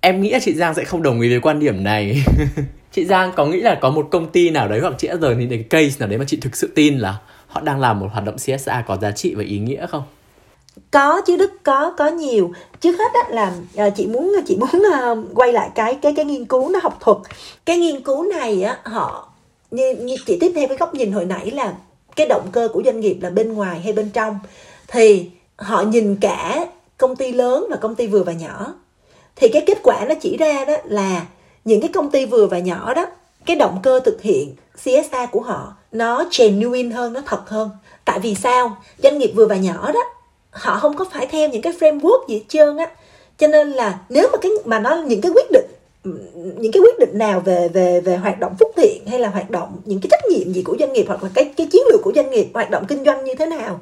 [0.01, 2.25] em nghĩ là chị Giang sẽ không đồng ý với quan điểm này.
[2.93, 5.35] Chị Giang có nghĩ là có một công ty nào đấy hoặc chị đã giờ
[5.35, 8.07] nhìn cái case nào đấy mà chị thực sự tin là họ đang làm một
[8.13, 10.03] hoạt động CSR có giá trị và ý nghĩa không?
[10.91, 12.53] có chứ đức có có nhiều.
[12.81, 13.53] Trước hết á là
[13.87, 14.83] uh, chị muốn chị muốn
[15.13, 17.19] uh, quay lại cái cái cái nghiên cứu nó học thuật.
[17.67, 19.29] Cái nghiên cứu này á họ
[19.71, 21.75] như, như chị tiếp theo cái góc nhìn hồi nãy là
[22.17, 24.39] cái động cơ của doanh nghiệp là bên ngoài hay bên trong.
[24.89, 28.75] Thì họ nhìn cả công ty lớn và công ty vừa và nhỏ
[29.37, 31.27] thì cái kết quả nó chỉ ra đó là
[31.64, 33.07] những cái công ty vừa và nhỏ đó,
[33.47, 37.71] cái động cơ thực hiện CSR của họ nó genuine hơn, nó thật hơn.
[38.05, 38.77] Tại vì sao?
[39.03, 40.01] Doanh nghiệp vừa và nhỏ đó,
[40.51, 42.87] họ không có phải theo những cái framework gì hết trơn á.
[43.38, 45.66] Cho nên là nếu mà cái, mà nó những cái quyết định,
[46.59, 49.51] những cái quyết định nào về về về hoạt động phúc thiện hay là hoạt
[49.51, 52.01] động những cái trách nhiệm gì của doanh nghiệp hoặc là cái cái chiến lược
[52.03, 53.81] của doanh nghiệp, hoạt động kinh doanh như thế nào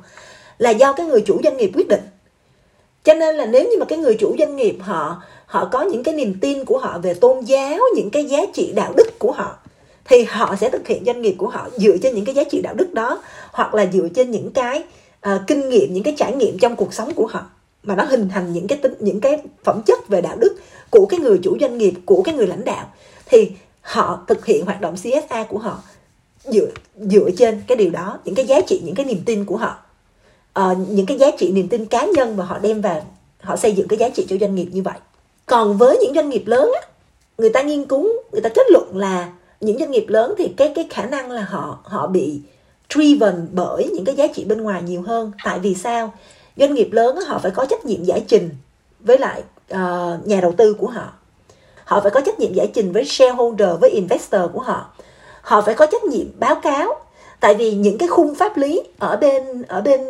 [0.58, 2.02] là do cái người chủ doanh nghiệp quyết định.
[3.04, 6.02] Cho nên là nếu như mà cái người chủ doanh nghiệp họ họ có những
[6.02, 9.32] cái niềm tin của họ về tôn giáo những cái giá trị đạo đức của
[9.32, 9.56] họ
[10.04, 12.60] thì họ sẽ thực hiện doanh nghiệp của họ dựa trên những cái giá trị
[12.62, 14.84] đạo đức đó hoặc là dựa trên những cái
[15.26, 17.46] uh, kinh nghiệm những cái trải nghiệm trong cuộc sống của họ.
[17.82, 20.56] Mà nó hình thành những cái tính những cái phẩm chất về đạo đức
[20.90, 22.86] của cái người chủ doanh nghiệp của cái người lãnh đạo.
[23.26, 25.82] Thì họ thực hiện hoạt động CSA của họ
[26.44, 29.56] dựa dựa trên cái điều đó những cái giá trị những cái niềm tin của
[29.56, 29.78] họ.
[30.60, 33.06] Uh, những cái giá trị niềm tin cá nhân mà họ đem vào
[33.40, 34.94] họ xây dựng cái giá trị cho doanh nghiệp như vậy
[35.48, 36.88] còn với những doanh nghiệp lớn á,
[37.38, 39.28] người ta nghiên cứu người ta kết luận là
[39.60, 42.40] những doanh nghiệp lớn thì cái cái khả năng là họ họ bị
[42.94, 45.32] driven bởi những cái giá trị bên ngoài nhiều hơn.
[45.44, 46.12] Tại vì sao?
[46.56, 48.50] Doanh nghiệp lớn họ phải có trách nhiệm giải trình
[49.00, 49.42] với lại
[49.74, 51.12] uh, nhà đầu tư của họ.
[51.84, 54.86] Họ phải có trách nhiệm giải trình với shareholder với investor của họ.
[55.42, 57.00] Họ phải có trách nhiệm báo cáo.
[57.40, 60.00] Tại vì những cái khung pháp lý ở bên ở bên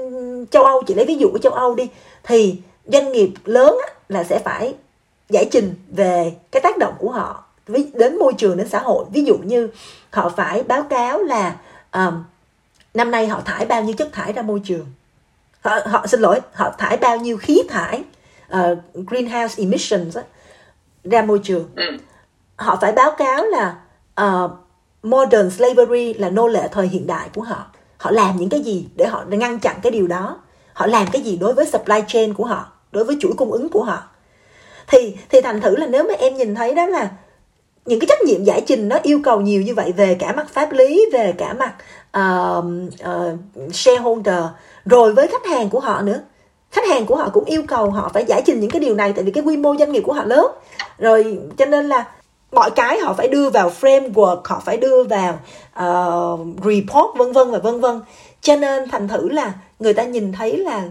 [0.51, 1.89] châu Âu chỉ lấy ví dụ của châu Âu đi
[2.23, 2.55] thì
[2.87, 4.75] doanh nghiệp lớn là sẽ phải
[5.29, 7.45] giải trình về cái tác động của họ
[7.93, 9.05] đến môi trường đến xã hội.
[9.13, 9.69] Ví dụ như
[10.11, 11.57] họ phải báo cáo là
[11.93, 12.25] um,
[12.95, 14.87] năm nay họ thải bao nhiêu chất thải ra môi trường.
[15.61, 18.05] Họ, họ xin lỗi họ thải bao nhiêu khí thải
[18.53, 20.23] uh, greenhouse emissions đó,
[21.05, 21.69] ra môi trường.
[21.77, 21.85] Ừ.
[22.57, 23.77] họ phải báo cáo là
[24.21, 24.51] uh,
[25.03, 27.67] modern slavery là nô lệ thời hiện đại của họ.
[27.99, 30.41] Họ làm những cái gì để họ ngăn chặn cái điều đó?
[30.73, 33.69] Họ làm cái gì đối với supply chain của họ đối với chuỗi cung ứng
[33.69, 34.03] của họ
[34.89, 37.11] thì thì thành thử là nếu mà em nhìn thấy đó là
[37.85, 40.47] những cái trách nhiệm giải trình nó yêu cầu nhiều như vậy về cả mặt
[40.51, 41.75] pháp lý về cả mặt
[42.19, 42.65] uh,
[43.11, 44.45] uh, shareholder
[44.85, 46.21] rồi với khách hàng của họ nữa.
[46.71, 49.13] Khách hàng của họ cũng yêu cầu họ phải giải trình những cái điều này
[49.13, 50.47] tại vì cái quy mô doanh nghiệp của họ lớn.
[50.99, 52.09] Rồi cho nên là
[52.53, 55.39] mọi cái họ phải đưa vào framework họ phải đưa vào
[55.79, 58.01] uh, report vân vân và vân vân.
[58.41, 60.83] Cho nên thành thử là người ta nhìn thấy là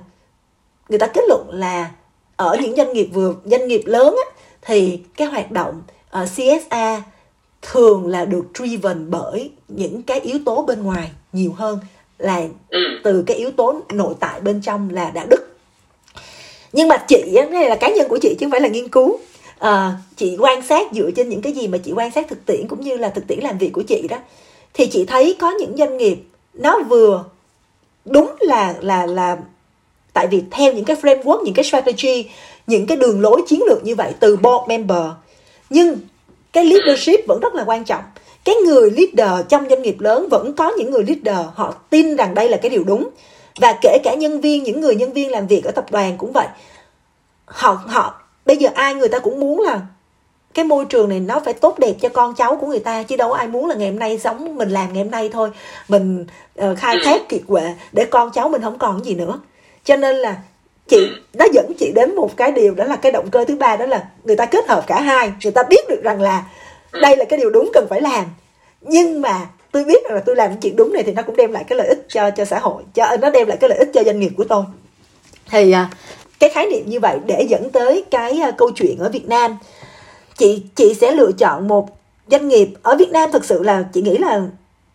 [0.90, 1.90] người ta kết luận là
[2.38, 6.26] ở những doanh nghiệp vừa doanh nghiệp lớn á, thì cái hoạt động uh, ờ,
[6.36, 7.02] CSA
[7.62, 11.80] thường là được driven bởi những cái yếu tố bên ngoài nhiều hơn
[12.18, 12.80] là ừ.
[13.04, 15.58] từ cái yếu tố nội tại bên trong là đạo đức.
[16.74, 18.90] Nhưng mà chị cái này là cá nhân của chị chứ không phải là nghiên
[18.90, 19.20] cứu.
[19.60, 22.68] À, chị quan sát dựa trên những cái gì mà chị quan sát thực tiễn
[22.68, 24.18] cũng như là thực tiễn làm việc của chị đó.
[24.74, 26.18] Thì chị thấy có những doanh nghiệp
[26.54, 27.24] nó vừa
[28.06, 29.38] đúng là là là
[30.18, 32.26] tại vì theo những cái framework những cái strategy
[32.68, 35.04] những cái đường lối chiến lược như vậy từ board member.
[35.70, 35.98] Nhưng
[36.54, 38.04] cái leadership vẫn rất là quan trọng.
[38.46, 42.36] Cái người leader trong doanh nghiệp lớn vẫn có những người leader họ tin rằng
[42.36, 43.10] đây là cái điều đúng.
[43.62, 46.32] Và kể cả nhân viên những người nhân viên làm việc ở tập đoàn cũng
[46.32, 46.48] vậy.
[47.46, 49.82] Họ họ bây giờ ai người ta cũng muốn là
[50.54, 53.16] cái môi trường này nó phải tốt đẹp cho con cháu của người ta chứ
[53.16, 55.50] đâu có ai muốn là ngày hôm nay sống mình làm ngày hôm nay thôi.
[55.88, 56.26] Mình
[56.62, 59.40] uh, khai thác kiệt quệ để con cháu mình không còn gì nữa
[59.88, 60.38] cho nên là
[60.88, 63.76] chị nó dẫn chị đến một cái điều, đó là cái động cơ thứ ba,
[63.76, 66.46] đó là người ta kết hợp cả hai, người ta biết được rằng là
[67.02, 68.26] đây là cái điều đúng cần phải làm.
[68.82, 71.52] Nhưng mà tôi biết rằng là tôi làm chuyện đúng này thì nó cũng đem
[71.52, 73.90] lại cái lợi ích cho cho xã hội, cho, nó đem lại cái lợi ích
[73.94, 74.64] cho doanh nghiệp của tôi.
[75.50, 75.90] Thì à,
[76.40, 79.58] cái khái niệm như vậy để dẫn tới cái à, câu chuyện ở Việt Nam,
[80.38, 81.90] chị chị sẽ lựa chọn một
[82.28, 82.70] doanh nghiệp.
[82.84, 84.42] Ở Việt Nam thực sự là chị nghĩ là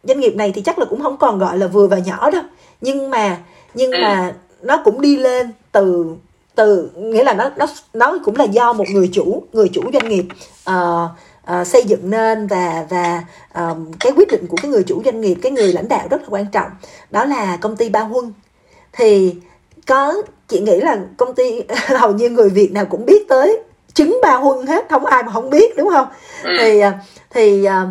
[0.02, 2.42] doanh nghiệp này thì chắc là cũng không còn gọi là vừa và nhỏ đâu.
[2.80, 3.38] Nhưng mà
[3.74, 6.16] nhưng mà nó cũng đi lên từ
[6.54, 10.08] từ nghĩa là nó nó nó cũng là do một người chủ người chủ doanh
[10.08, 10.24] nghiệp
[10.70, 11.10] uh,
[11.60, 15.20] uh, xây dựng nên và và um, cái quyết định của cái người chủ doanh
[15.20, 16.70] nghiệp cái người lãnh đạo rất là quan trọng
[17.10, 18.32] đó là công ty Ba Huân
[18.92, 19.34] thì
[19.86, 20.14] có
[20.48, 23.62] chị nghĩ là công ty hầu như người Việt nào cũng biết tới
[23.94, 26.06] trứng Ba Huân hết không ai mà không biết đúng không
[26.42, 26.50] ừ.
[26.60, 26.80] thì
[27.30, 27.88] thì uh,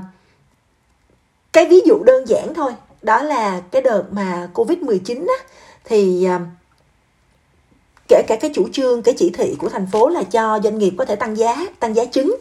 [1.54, 5.46] cái ví dụ đơn giản thôi đó là cái đợt mà covid 19 á
[5.86, 6.42] thì uh,
[8.12, 10.94] kể cả cái chủ trương cái chỉ thị của thành phố là cho doanh nghiệp
[10.98, 12.36] có thể tăng giá tăng giá trứng.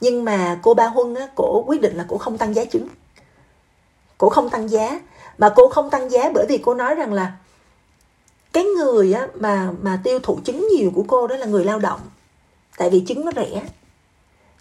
[0.00, 2.88] Nhưng mà cô ba huân á cổ quyết định là cổ không tăng giá trứng.
[4.18, 5.00] Cổ không tăng giá.
[5.38, 7.32] Mà cô không tăng giá bởi vì cô nói rằng là
[8.52, 11.78] cái người á, mà mà tiêu thụ trứng nhiều của cô đó là người lao
[11.78, 12.00] động.
[12.76, 13.62] Tại vì trứng nó rẻ.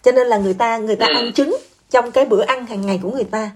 [0.04, 1.58] Cho nên là người ta người ta ăn trứng
[1.89, 3.52] trong cái bữa ăn hàng ngày của người ta.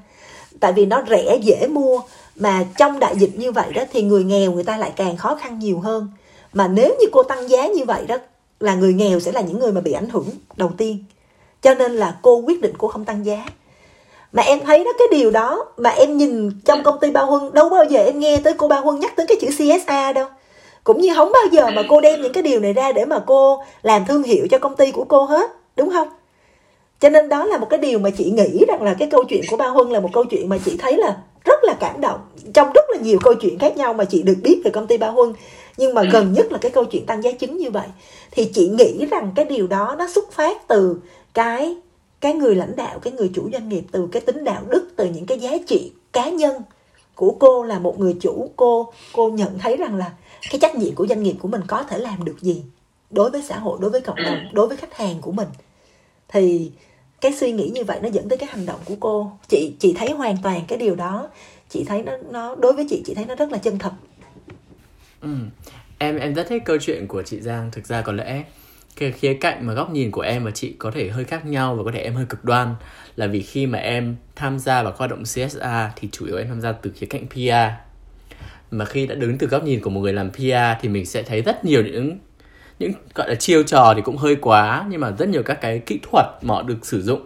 [0.60, 2.02] Tại vì nó rẻ dễ mua.
[2.36, 5.36] Mà trong đại dịch như vậy đó thì người nghèo người ta lại càng khó
[5.36, 6.08] khăn nhiều hơn
[6.54, 8.18] mà nếu như cô tăng giá như vậy đó,
[8.60, 10.26] là người nghèo sẽ là những người mà bị ảnh hưởng
[10.58, 11.04] đầu tiên.
[11.62, 13.46] Cho nên là cô quyết định cô không tăng giá.
[14.32, 17.54] Mà em thấy đó, cái điều đó mà em nhìn trong công ty Bao Huân,
[17.54, 20.28] đâu bao giờ em nghe tới cô Bao Huân nhắc tới cái chữ CSA đâu.
[20.84, 23.24] Cũng như không bao giờ mà cô đem những cái điều này ra để mà
[23.28, 26.08] cô làm thương hiệu cho công ty của cô hết, đúng không?
[27.00, 29.42] Cho nên đó là một cái điều mà chị nghĩ rằng là cái câu chuyện
[29.50, 32.20] của Bao Huân là một câu chuyện mà chị thấy là rất là cảm động
[32.54, 34.98] trong rất là nhiều câu chuyện khác nhau mà chị được biết về công ty
[34.98, 35.34] Bao Huân
[35.78, 37.88] nhưng mà gần nhất là cái câu chuyện tăng giá trứng như vậy.
[38.32, 41.00] Thì chị nghĩ rằng cái điều đó nó xuất phát từ
[41.34, 41.76] cái
[42.22, 45.06] cái người lãnh đạo cái người chủ doanh nghiệp từ cái tính đạo đức từ
[45.06, 46.62] những cái giá trị cá nhân
[47.16, 48.52] của cô là một người chủ.
[48.56, 50.12] Cô cô nhận thấy rằng là
[50.52, 52.64] cái trách nhiệm của doanh nghiệp của mình có thể làm được gì
[53.10, 55.48] đối với xã hội đối với cộng đồng đối với khách hàng của mình.
[56.28, 56.72] Thì
[57.22, 59.32] cái suy nghĩ như vậy nó dẫn tới cái hành động của cô.
[59.48, 61.30] Chị chị thấy hoàn toàn cái điều đó
[61.70, 63.92] chị thấy nó nó, đối với chị chị thấy nó rất là chân thật.
[65.22, 65.30] Ừ.
[65.98, 67.72] em em rất thích câu chuyện của chị Giang.
[67.72, 68.44] Thực ra có lẽ
[68.96, 71.76] cái khía cạnh mà góc nhìn của em và chị có thể hơi khác nhau
[71.76, 72.76] và có thể em hơi cực đoan
[73.16, 76.48] là vì khi mà em tham gia vào hoạt động CSA thì chủ yếu em
[76.48, 77.90] tham gia từ khía cạnh PR
[78.72, 81.24] mà khi đã đứng từ góc nhìn của một người làm PR thì mình sẽ
[81.24, 82.18] thấy rất nhiều những
[82.80, 85.80] những, gọi là, chiêu trò thì cũng hơi quá, nhưng mà rất nhiều các cái
[85.80, 87.22] kỹ thuật mà họ được sử dụng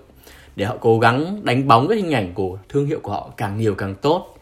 [0.56, 3.58] để họ cố gắng đánh bóng cái hình ảnh của thương hiệu của họ càng
[3.58, 4.33] nhiều càng tốt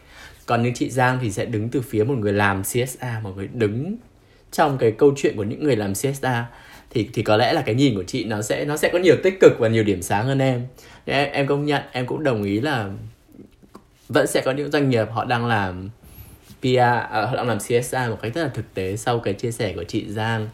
[0.46, 3.48] còn như chị Giang thì sẽ đứng từ phía một người làm CSA một người
[3.52, 3.96] đứng
[4.52, 6.46] trong cái câu chuyện của những người làm CSA
[6.90, 9.16] thì thì có lẽ là cái nhìn của chị nó sẽ nó sẽ có nhiều
[9.22, 10.66] tích cực và nhiều điểm sáng hơn em.
[11.04, 12.88] Em, em công nhận em cũng đồng ý là
[14.08, 15.90] vẫn sẽ có những doanh nghiệp họ đang làm
[16.60, 19.34] PR à, ờ, họ đang làm CSA một cách rất là thực tế sau cái
[19.34, 20.48] chia sẻ của chị Giang.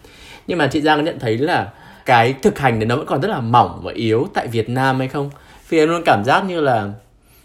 [0.46, 1.72] Nhưng mà chị Giang có nhận thấy là
[2.06, 4.98] cái thực hành đấy nó vẫn còn rất là mỏng và yếu tại Việt Nam
[4.98, 5.30] hay không?
[5.68, 6.90] Vì em luôn cảm giác như là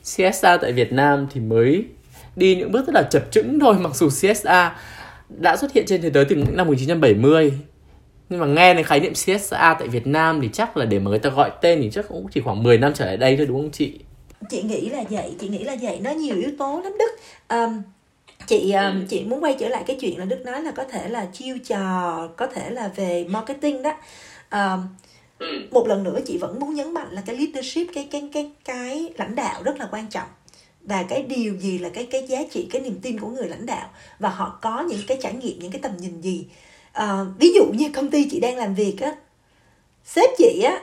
[0.03, 1.86] CSA tại Việt Nam thì mới
[2.36, 4.76] đi những bước rất là chập chững thôi mặc dù CSA
[5.30, 7.52] đã xuất hiện trên thế giới từ những năm 1970
[8.30, 11.10] nhưng mà nghe đến khái niệm CSA tại Việt Nam thì chắc là để mà
[11.10, 13.46] người ta gọi tên thì chắc cũng chỉ khoảng 10 năm trở lại đây thôi
[13.46, 14.00] đúng không chị?
[14.50, 17.12] Chị nghĩ là vậy, chị nghĩ là vậy, nó nhiều yếu tố lắm Đức.
[17.50, 17.82] Um,
[18.48, 21.10] chị um, chị muốn quay trở lại cái chuyện là Đức nói là có thể
[21.10, 23.93] là chiêu trò, có thể là về marketing đó.
[24.52, 24.88] Um,
[25.72, 29.13] một lần nữa chị vẫn muốn nhấn mạnh là cái leadership cái cái cái cái
[29.17, 30.28] lãnh đạo rất là quan trọng
[30.84, 33.65] và cái điều gì là cái cái giá trị cái niềm tin của người lãnh
[33.65, 33.89] đạo?
[34.19, 36.46] Và họ có những cái trải nghiệm những cái tầm nhìn gì?
[36.91, 39.15] À, ví dụ như công ty chị đang làm việc á
[40.06, 40.82] sếp chị á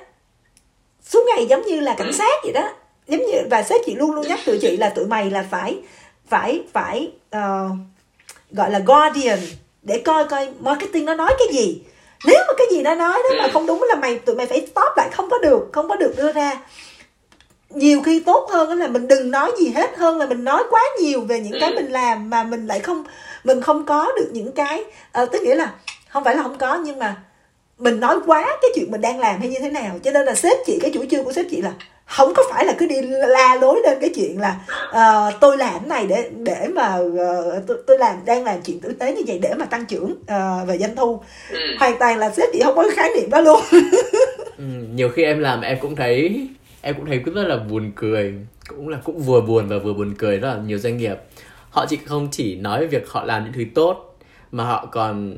[1.02, 2.72] suốt ngày giống như là cảnh sát vậy đó.
[3.08, 5.78] Giống như và sếp chị luôn luôn nhắc tụi chị là tụi mày là phải
[6.28, 7.70] phải phải uh,
[8.50, 9.38] gọi là guardian
[9.82, 11.82] để coi coi marketing nó nói cái gì.
[12.26, 14.60] Nếu mà cái gì nó nói đó mà không đúng là mày tụi mày phải
[14.60, 16.60] stop lại không có được không có được đưa ra
[17.70, 20.82] nhiều khi tốt hơn là mình đừng nói gì hết hơn là mình nói quá
[21.00, 23.04] nhiều về những cái mình làm mà mình lại không
[23.44, 24.84] mình không có được những cái
[25.22, 25.72] uh, tức nghĩa là
[26.08, 27.16] không phải là không có nhưng mà
[27.78, 29.98] mình nói quá cái chuyện mình đang làm hay như thế nào.
[30.02, 31.72] Cho nên là sếp chị cái chủ trương của sếp chị là
[32.06, 34.56] không có phải là cứ đi la lối lên cái chuyện là
[34.88, 38.92] uh, tôi làm này để để mà uh, tôi, tôi làm đang làm chuyện tử
[38.92, 41.20] tế như vậy để mà tăng trưởng uh, về doanh thu.
[41.50, 41.58] Ừ.
[41.78, 43.60] hoàn toàn là sếp chị không có cái khái niệm đó luôn.
[44.60, 46.48] Ừ, nhiều khi em làm em cũng thấy
[46.80, 48.34] em cũng thấy rất là buồn cười.
[48.68, 51.16] Cũng là cũng vừa buồn và vừa buồn cười rất là nhiều doanh nghiệp.
[51.70, 54.18] Họ chỉ không chỉ nói về việc họ làm những thứ tốt,
[54.52, 55.36] mà họ còn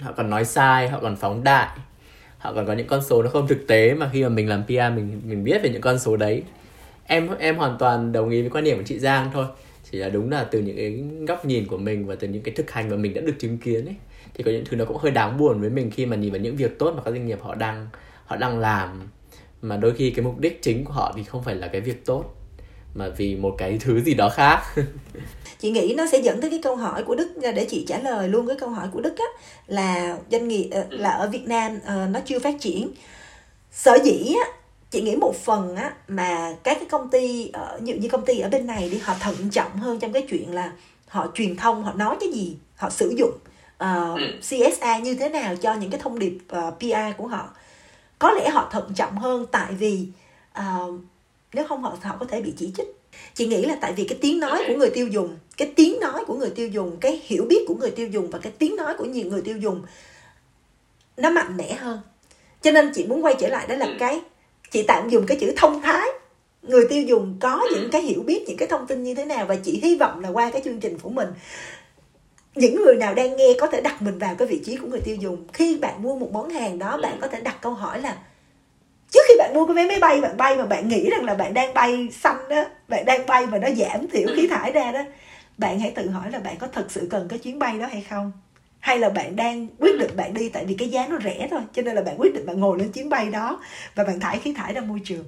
[0.00, 1.78] họ còn nói sai, họ còn phóng đại.
[2.38, 4.64] Họ còn có những con số nó không thực tế mà khi mà mình làm
[4.64, 6.42] PR mình mình biết về những con số đấy.
[7.06, 9.46] Em em hoàn toàn đồng ý với quan điểm của chị Giang thôi.
[9.90, 12.54] Chỉ là đúng là từ những cái góc nhìn của mình và từ những cái
[12.54, 13.96] thực hành mà mình đã được chứng kiến ấy,
[14.34, 16.40] thì có những thứ nó cũng hơi đáng buồn với mình khi mà nhìn vào
[16.40, 17.88] những việc tốt mà các doanh nghiệp họ đang
[18.26, 19.08] họ đang làm
[19.62, 22.04] mà đôi khi cái mục đích chính của họ thì không phải là cái việc
[22.04, 22.24] tốt
[22.94, 24.62] mà vì một cái thứ gì đó khác.
[25.58, 28.28] Chị nghĩ nó sẽ dẫn tới cái câu hỏi của đức để chị trả lời
[28.28, 29.24] luôn cái câu hỏi của đức á
[29.66, 32.92] là doanh nghiệp ờ, là ở việt nam ờ, nó chưa phát triển.
[33.70, 34.52] Sở dĩ á
[34.90, 38.38] chị nghĩ một phần á mà các cái công ty ở như, như công ty
[38.38, 40.72] ở bên này đi họ thận trọng hơn trong cái chuyện là
[41.08, 43.38] họ truyền thông họ nói cái gì họ sử dụng
[43.84, 47.48] uh, CSA như thế nào cho những cái thông điệp uh, PR của họ
[48.20, 50.06] có lẽ họ thận trọng hơn tại vì
[50.58, 50.94] uh,
[51.52, 52.88] nếu không họ họ có thể bị chỉ trích.
[53.34, 56.24] Chị nghĩ là tại vì cái tiếng nói của người tiêu dùng cái tiếng nói
[56.26, 58.94] của người tiêu dùng cái hiểu biết của người tiêu dùng và cái tiếng nói
[58.98, 59.82] của nhiều người tiêu dùng
[61.16, 62.00] nó mạnh mẽ hơn.
[62.62, 64.20] Cho nên chị muốn quay trở lại đó là cái
[64.70, 66.08] chị tạm dùng cái chữ thông thái.
[66.62, 69.46] Người tiêu dùng có những cái hiểu biết những cái thông tin như thế nào
[69.46, 71.28] và chị hy vọng là qua cái chương trình của mình
[72.54, 75.00] những người nào đang nghe có thể đặt mình vào cái vị trí của người
[75.00, 75.46] tiêu dùng.
[75.52, 78.16] Khi bạn mua một món hàng đó, bạn có thể đặt câu hỏi là,
[79.10, 81.34] trước khi bạn mua cái vé máy bay, bạn bay mà bạn nghĩ rằng là
[81.34, 84.92] bạn đang bay xanh đó, bạn đang bay và nó giảm thiểu khí thải ra
[84.92, 85.00] đó,
[85.58, 88.06] bạn hãy tự hỏi là bạn có thật sự cần cái chuyến bay đó hay
[88.10, 88.32] không?
[88.78, 91.60] Hay là bạn đang quyết định bạn đi tại vì cái giá nó rẻ thôi,
[91.72, 93.60] cho nên là bạn quyết định bạn ngồi lên chuyến bay đó
[93.94, 95.24] và bạn thải khí thải ra môi trường.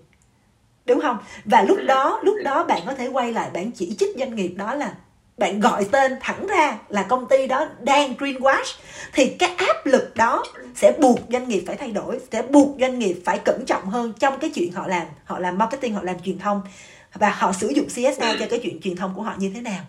[0.87, 1.19] Đúng không?
[1.45, 4.49] Và lúc đó lúc đó bạn có thể quay lại, bạn chỉ trích doanh nghiệp
[4.49, 4.95] đó là
[5.43, 8.75] bạn gọi tên thẳng ra là công ty đó đang greenwash,
[9.13, 12.99] thì cái áp lực đó sẽ buộc doanh nghiệp phải thay đổi, sẽ buộc doanh
[12.99, 16.21] nghiệp phải cẩn trọng hơn trong cái chuyện họ làm họ làm marketing, họ làm
[16.21, 16.63] truyền thông,
[17.15, 19.85] và họ sử dụng CSA cho cái chuyện truyền thông của họ như thế nào.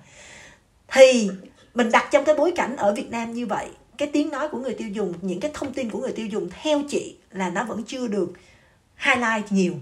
[0.87, 1.29] Thì
[1.73, 4.57] mình đặt trong cái bối cảnh ở Việt Nam như vậy, cái tiếng nói của
[4.57, 7.63] người tiêu dùng, những cái thông tin của người tiêu dùng theo chị là nó
[7.63, 8.33] vẫn chưa được
[8.97, 9.73] highlight nhiều.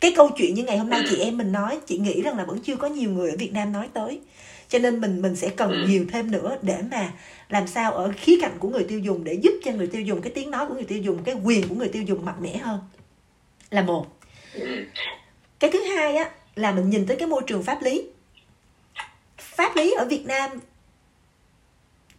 [0.00, 2.44] Cái câu chuyện như ngày hôm nay chị em mình nói, chị nghĩ rằng là
[2.44, 4.20] vẫn chưa có nhiều người ở Việt Nam nói tới
[4.68, 7.12] cho nên mình mình sẽ cần nhiều thêm nữa để mà
[7.48, 10.22] làm sao ở khía cạnh của người tiêu dùng để giúp cho người tiêu dùng
[10.22, 12.56] cái tiếng nói của người tiêu dùng cái quyền của người tiêu dùng mạnh mẽ
[12.56, 12.80] hơn.
[13.70, 14.06] Là một.
[15.58, 18.08] Cái thứ hai á là mình nhìn tới cái môi trường pháp lý.
[19.38, 20.50] Pháp lý ở Việt Nam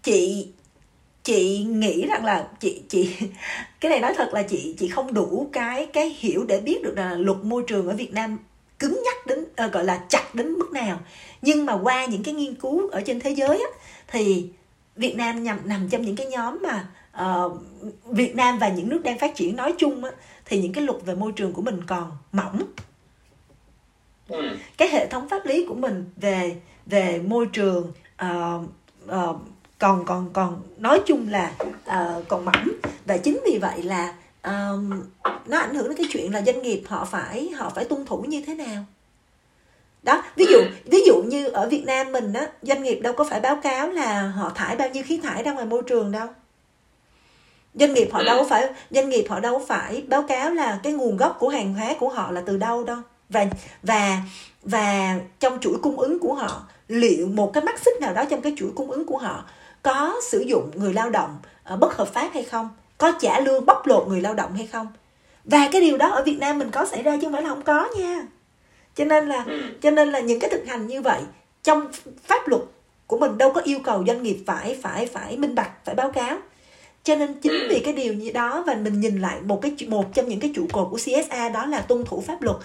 [0.04, 0.48] chị
[1.24, 3.16] chị nghĩ rằng là chị chị
[3.80, 6.94] cái này nói thật là chị chị không đủ cái cái hiểu để biết được
[6.98, 8.38] là luật môi trường ở Việt Nam
[8.80, 11.00] cứng nhắc đến uh, gọi là chặt đến mức nào.
[11.42, 14.50] Nhưng mà qua những cái nghiên cứu ở trên thế giới á, thì
[14.96, 16.88] Việt Nam nhằm nằm trong những cái nhóm mà
[17.46, 17.58] uh,
[18.06, 20.12] Việt Nam và những nước đang phát triển nói chung á,
[20.46, 22.62] thì những cái luật về môi trường của mình còn mỏng.
[24.30, 24.58] Ừ.
[24.78, 27.92] cái hệ thống pháp lý của mình về về môi trường
[28.26, 28.62] uh,
[29.06, 29.36] uh,
[29.80, 32.68] còn còn còn nói chung là uh, còn mỏng.
[33.06, 34.14] Và chính vì vậy là
[34.48, 34.80] uh,
[35.48, 38.26] nó ảnh hưởng đến cái chuyện là doanh nghiệp họ phải họ phải tuân thủ
[38.28, 38.86] như thế nào.
[40.04, 43.24] Đó ví dụ ví dụ như ở Việt Nam mình á doanh nghiệp đâu có
[43.24, 46.28] phải báo cáo là họ thải bao nhiêu khí thải ra ngoài môi trường đâu.
[47.74, 51.18] Doanh nghiệp họ đâu phải doanh nghiệp họ đâu phải báo cáo là cái nguồn
[51.18, 52.98] gốc của hàng hóa của họ là từ đâu đâu.
[53.30, 53.46] Và
[53.84, 54.22] và
[54.64, 58.42] và trong chuỗi cung ứng của họ liệu một cái mắt xích nào đó trong
[58.42, 59.46] cái chuỗi cung ứng của họ
[59.82, 61.38] có sử dụng người lao động
[61.74, 64.68] uh, bất hợp pháp hay không có trả lương bóc lột người lao động hay
[64.68, 64.88] không?
[65.44, 67.50] Và cái điều đó ở Việt Nam mình có xảy ra chứ không phải là
[67.50, 68.28] không có nha.
[68.96, 69.46] Cho nên là,
[69.82, 71.22] cho nên là những cái thực hành như vậy,
[71.64, 71.88] trong
[72.24, 72.62] pháp luật
[73.08, 76.12] của mình đâu có yêu cầu doanh nghiệp phải phải phải minh bạch, phải báo
[76.12, 76.38] cáo.
[77.04, 80.06] Cho nên chính vì cái điều như đó và mình nhìn lại một cái, một
[80.14, 82.58] trong những cái trụ cột của CSA đó là tuân thủ pháp luật,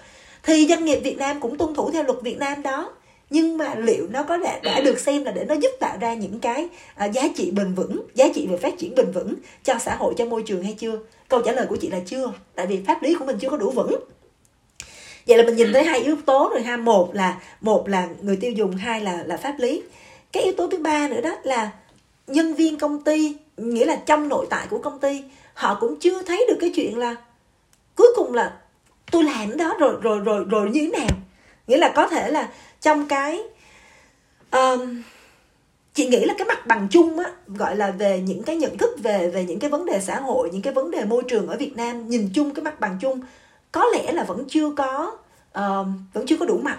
[0.42, 2.92] thì doanh nghiệp Việt Nam cũng tuân thủ theo luật Việt Nam đó
[3.33, 6.14] nhưng mà liệu nó có đã, đã được xem là để nó giúp tạo ra
[6.14, 6.68] những cái
[7.05, 10.14] uh, giá trị bền vững giá trị về phát triển bền vững cho xã hội
[10.18, 10.99] cho môi trường hay chưa?
[11.29, 13.57] Câu trả lời của chị là chưa tại vì pháp lý của mình chưa có
[13.57, 14.05] đủ vững.
[15.27, 16.77] Vậy là mình nhìn thấy hai yếu tố rồi ha.
[16.77, 19.83] Một là một là người tiêu dùng hai là là pháp lý.
[20.33, 21.71] Cái yếu tố thứ ba nữa đó là
[22.27, 25.23] nhân viên công ty nghĩa là trong nội tại của công ty
[25.55, 27.16] họ cũng chưa thấy được cái chuyện là
[27.95, 28.53] cuối cùng là
[29.11, 31.16] tôi làm đó rồi rồi rồi rồi như thế nào.
[31.66, 32.49] Nghĩa là có thể là
[32.83, 33.42] trong cái
[34.51, 35.03] um,
[35.95, 38.90] chị nghĩ là cái mặt bằng chung á gọi là về những cái nhận thức
[39.03, 41.57] về về những cái vấn đề xã hội những cái vấn đề môi trường ở
[41.57, 43.21] Việt Nam nhìn chung cái mặt bằng chung
[43.73, 45.16] có lẽ là vẫn chưa có
[45.59, 46.79] uh, vẫn chưa có đủ mạnh.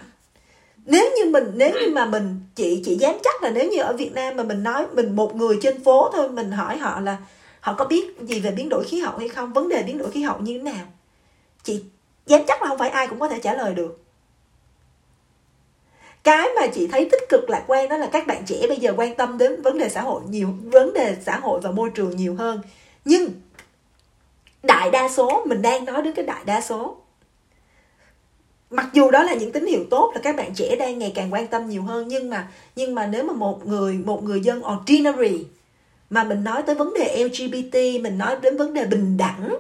[0.86, 3.94] Nếu như mình nếu như mà mình chị chị dám chắc là nếu như ở
[3.94, 7.18] Việt Nam mà mình nói mình một người trên phố thôi mình hỏi họ là
[7.60, 10.12] họ có biết gì về biến đổi khí hậu hay không vấn đề biến đổi
[10.12, 10.86] khí hậu như thế nào
[11.64, 11.84] chị
[12.26, 14.03] dám chắc là không phải ai cũng có thể trả lời được
[16.24, 18.94] cái mà chị thấy tích cực lạc quan đó là các bạn trẻ bây giờ
[18.98, 22.16] quan tâm đến vấn đề xã hội nhiều, vấn đề xã hội và môi trường
[22.16, 22.62] nhiều hơn.
[23.06, 23.30] Nhưng
[24.64, 26.98] đại đa số, mình đang nói đến cái đại đa số.
[28.70, 31.34] Mặc dù đó là những tín hiệu tốt là các bạn trẻ đang ngày càng
[31.34, 34.62] quan tâm nhiều hơn, nhưng mà nhưng mà nếu mà một người một người dân
[34.66, 35.46] ordinary
[36.10, 39.56] mà mình nói tới vấn đề LGBT mình nói đến vấn đề bình đẳng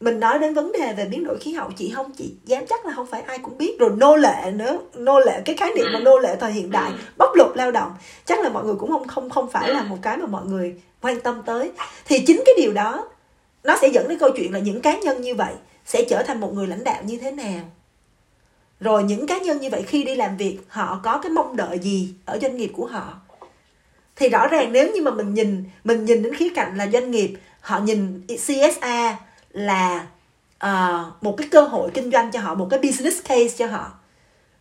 [0.00, 2.86] mình nói đến vấn đề về biến đổi khí hậu chị không chị dám chắc
[2.86, 3.78] là không phải ai cũng biết.
[3.78, 6.92] Rồi nô lệ nữa nô lệ cái khái niệm mà nô lệ thời hiện đại
[7.16, 9.96] bóc lột lao động chắc là mọi người cũng không không không phải là một
[10.02, 11.70] cái mà mọi người quan tâm tới.
[12.04, 13.08] Thì chính cái điều đó
[13.64, 15.54] nó sẽ dẫn đến câu chuyện là những cá nhân như vậy
[15.84, 17.64] sẽ trở thành một người lãnh đạo như thế nào.
[18.80, 21.78] Rồi những cá nhân như vậy khi đi làm việc họ có cái mong đợi
[21.78, 23.14] gì ở doanh nghiệp của họ?
[24.16, 27.10] Thì rõ ràng nếu như mà mình nhìn mình nhìn đến khía cạnh là doanh
[27.10, 29.16] nghiệp họ nhìn CSA
[29.56, 30.06] là
[30.64, 33.92] uh, một cái cơ hội kinh doanh cho họ một cái business case cho họ.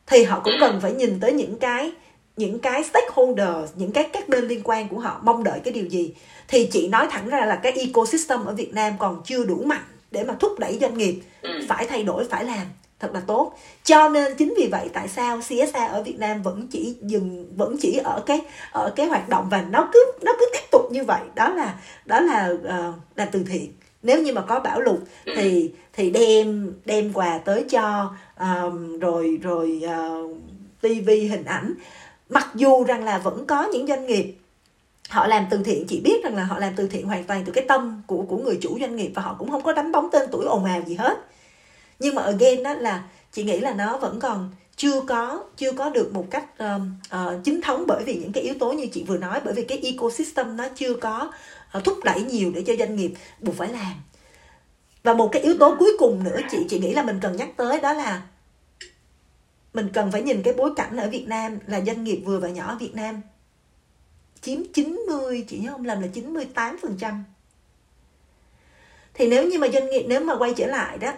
[0.08, 1.91] Thì họ cũng cần phải nhìn tới những cái
[2.38, 5.86] những cái stakeholder những cái các bên liên quan của họ mong đợi cái điều
[5.86, 6.14] gì.
[6.48, 9.84] Thì chị nói thẳng ra là cái ecosystem ở Việt Nam còn chưa đủ mạnh
[10.12, 11.22] để mà thúc đẩy doanh nghiệp.
[11.70, 12.68] Phải thay đổi phải làm
[13.00, 13.58] thật là tốt.
[13.84, 17.76] Cho nên chính vì vậy tại sao CSA ở Việt Nam vẫn chỉ dừng vẫn
[17.82, 18.41] chỉ ở cái
[18.72, 21.22] ở cái hoạt động và nó cứ nó cứ tiếp tục như vậy.
[21.36, 21.76] Đó là
[22.06, 23.72] đó là uh, làm từ thiện
[24.06, 24.99] nếu như mà có bão lụt
[25.36, 30.38] thì thì đem đem quà tới cho um, rồi rồi uh,
[30.82, 31.74] tivi hình ảnh.
[32.30, 34.36] Mặc dù rằng là vẫn có những doanh nghiệp
[35.10, 37.51] họ làm từ thiện chỉ biết rằng là họ làm từ thiện hoàn toàn từ
[37.51, 40.10] cái tâm của của người chủ doanh nghiệp và họ cũng không có đánh bóng
[40.12, 41.18] tên tuổi ồn ào gì hết.
[41.99, 45.89] Nhưng mà again đó là chị nghĩ là nó vẫn còn chưa có chưa có
[45.89, 49.03] được một cách um, uh, chính thống bởi vì những cái yếu tố như chị
[49.03, 51.32] vừa nói bởi vì cái ecosystem nó chưa có
[51.82, 53.93] thúc đẩy nhiều để cho doanh nghiệp buộc phải làm.
[55.03, 57.49] Và một cái yếu tố cuối cùng nữa, chị chị nghĩ là mình cần nhắc
[57.57, 58.21] tới đó là
[59.73, 62.49] mình cần phải nhìn cái bối cảnh ở Việt Nam là doanh nghiệp vừa và
[62.49, 63.21] nhỏ ở Việt Nam
[64.45, 67.23] chiếm 90 chị nhớ không làm là 98 phần trăm.
[69.13, 71.13] Thì nếu như mà doanh nghiệp, nếu mà quay trở lại đó,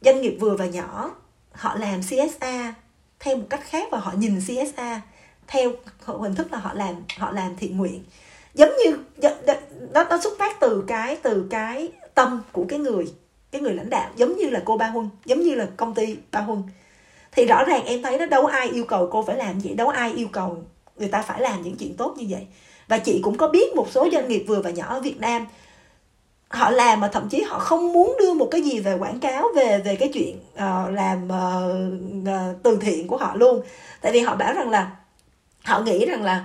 [0.00, 1.14] doanh nghiệp vừa và nhỏ,
[1.52, 2.74] họ làm CSA
[3.20, 5.00] theo một cách khác và họ nhìn CSA
[5.46, 5.72] theo
[6.06, 8.04] hình thức là họ làm họ làm thiện nguyện
[8.54, 8.96] giống như
[9.92, 13.04] nó nó xuất phát từ cái từ cái tâm của cái người
[13.50, 14.10] cái người lãnh đạo.
[14.16, 16.62] Giống như là cô Ba Huân giống như là công ty Ba Huân.
[17.32, 19.88] Thì rõ ràng em thấy nó đâu ai yêu cầu cô phải làm vậy đâu
[19.88, 20.62] ai yêu cầu
[20.96, 22.46] người ta phải làm những chuyện tốt như vậy.
[22.88, 25.46] Và chị cũng có biết một số doanh nghiệp vừa và nhỏ ở Việt Nam
[26.48, 29.48] họ làm mà thậm chí họ không muốn đưa một cái gì về quảng cáo
[29.56, 33.60] về về cái chuyện uh, làm uh, uh, từ thiện của họ luôn.
[34.00, 34.90] Tại vì họ bảo rằng là
[35.64, 36.44] họ nghĩ rằng là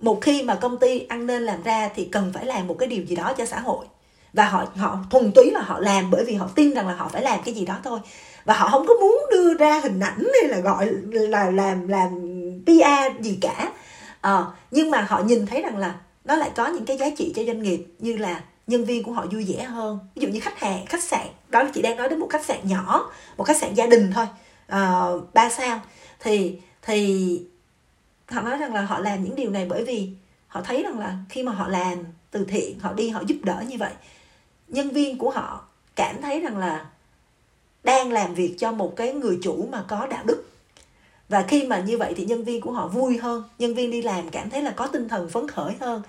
[0.00, 2.88] một khi mà công ty ăn nên làm ra thì cần phải làm một cái
[2.88, 3.86] điều gì đó cho xã hội.
[4.32, 7.08] Và họ họ thuần túy là họ làm bởi vì họ tin rằng là họ
[7.12, 7.98] phải làm cái gì đó thôi.
[8.44, 12.10] Và họ không có muốn đưa ra hình ảnh hay là gọi là làm làm
[12.66, 13.72] PR gì cả.
[14.20, 15.94] À, nhưng mà họ nhìn thấy rằng là
[16.24, 19.12] nó lại có những cái giá trị cho doanh nghiệp như là nhân viên của
[19.12, 19.98] họ vui vẻ hơn.
[20.14, 21.26] Ví dụ như khách hàng khách sạn.
[21.48, 24.26] Đó chị đang nói đến một khách sạn nhỏ một khách sạn gia đình thôi.
[24.66, 25.80] Uh, ba sao.
[26.20, 27.42] Thì thì
[28.28, 30.10] họ nói rằng là họ làm những điều này bởi vì
[30.46, 33.64] họ thấy rằng là khi mà họ làm từ thiện, họ đi, họ giúp đỡ
[33.68, 33.92] như vậy,
[34.68, 35.64] nhân viên của họ
[35.96, 36.86] cảm thấy rằng là
[37.84, 40.44] đang làm việc cho một cái người chủ mà có đạo đức.
[41.28, 44.02] Và khi mà như vậy thì nhân viên của họ vui hơn, nhân viên đi
[44.02, 46.02] làm cảm thấy là có tinh thần phấn khởi hơn.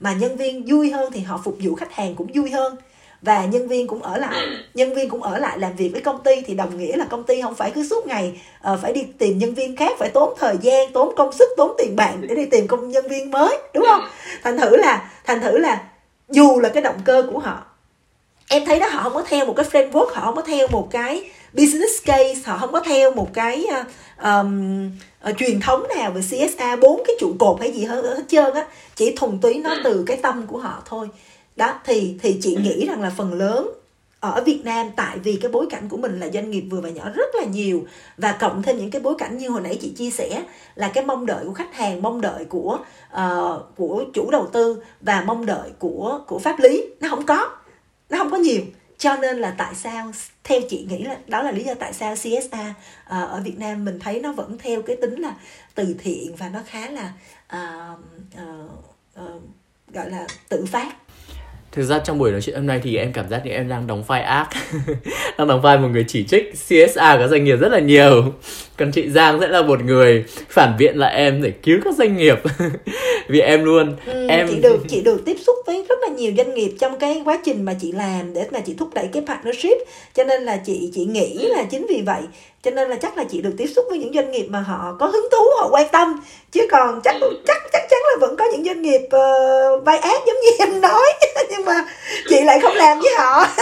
[0.00, 2.76] Mà nhân viên vui hơn thì họ phục vụ khách hàng cũng vui hơn
[3.26, 4.46] và nhân viên cũng ở lại.
[4.74, 7.24] Nhân viên cũng ở lại làm việc với công ty thì đồng nghĩa là công
[7.24, 8.40] ty không phải cứ suốt ngày
[8.72, 11.74] uh, phải đi tìm nhân viên khác phải tốn thời gian tốn công sức tốn
[11.78, 14.02] tiền bạc để đi tìm công nhân viên mới đúng không?
[14.42, 15.82] Thành thử là thành thử là
[16.28, 17.64] dù là cái động cơ của họ
[18.48, 20.88] em thấy đó họ không có theo một cái framework họ không có theo một
[20.90, 23.66] cái business case họ không có theo một cái
[24.22, 24.90] um,
[25.30, 28.54] uh, truyền thống nào về CSA bốn cái trụ cột hay gì hết, hết trơn
[28.54, 28.66] á.
[28.96, 31.08] Chỉ thuần túy nó từ cái tâm của họ thôi
[31.56, 33.70] đó thì thì chị nghĩ rằng là phần lớn
[34.20, 36.88] ở Việt Nam tại vì cái bối cảnh của mình là doanh nghiệp vừa và
[36.88, 37.86] nhỏ rất là nhiều
[38.16, 40.42] và cộng thêm những cái bối cảnh như hồi nãy chị chia sẻ
[40.74, 42.78] là cái mong đợi của khách hàng mong đợi của
[43.14, 47.50] uh, của chủ đầu tư và mong đợi của của pháp lý nó không có
[48.10, 48.60] nó không có nhiều.
[48.98, 50.12] Cho nên là tại sao
[50.44, 52.76] theo chị nghĩ là đó là lý do tại sao CSA uh,
[53.06, 55.34] ờ, ở Việt Nam mình thấy nó vẫn theo cái tính là
[55.74, 57.12] từ thiện và nó khá là
[57.56, 57.98] uh,
[58.34, 58.70] uh,
[59.24, 59.42] uh,
[59.88, 61.05] gọi là tự phát
[61.76, 63.86] thực ra trong buổi nói chuyện hôm nay thì em cảm giác như em đang
[63.86, 64.48] đóng vai ác
[65.38, 68.24] đang đóng vai một người chỉ trích CSA các doanh nghiệp rất là nhiều.
[68.76, 72.16] Còn chị Giang sẽ là một người phản biện lại em để cứu các doanh
[72.16, 72.38] nghiệp.
[73.28, 76.54] Vì em luôn ừ, em chị được chị được tiếp xúc với rất nhiều doanh
[76.54, 79.78] nghiệp trong cái quá trình mà chị làm để mà chị thúc đẩy cái partnership.
[80.14, 82.22] Cho nên là chị chị nghĩ là chính vì vậy
[82.66, 84.96] cho nên là chắc là chị được tiếp xúc với những doanh nghiệp mà họ
[85.00, 86.20] có hứng thú họ quan tâm.
[86.52, 90.22] Chứ còn chắc chắc chắc chắn là vẫn có những doanh nghiệp uh, vai ác
[90.26, 91.12] giống như em nói.
[91.50, 91.84] Nhưng mà
[92.28, 93.46] chị lại không làm với họ.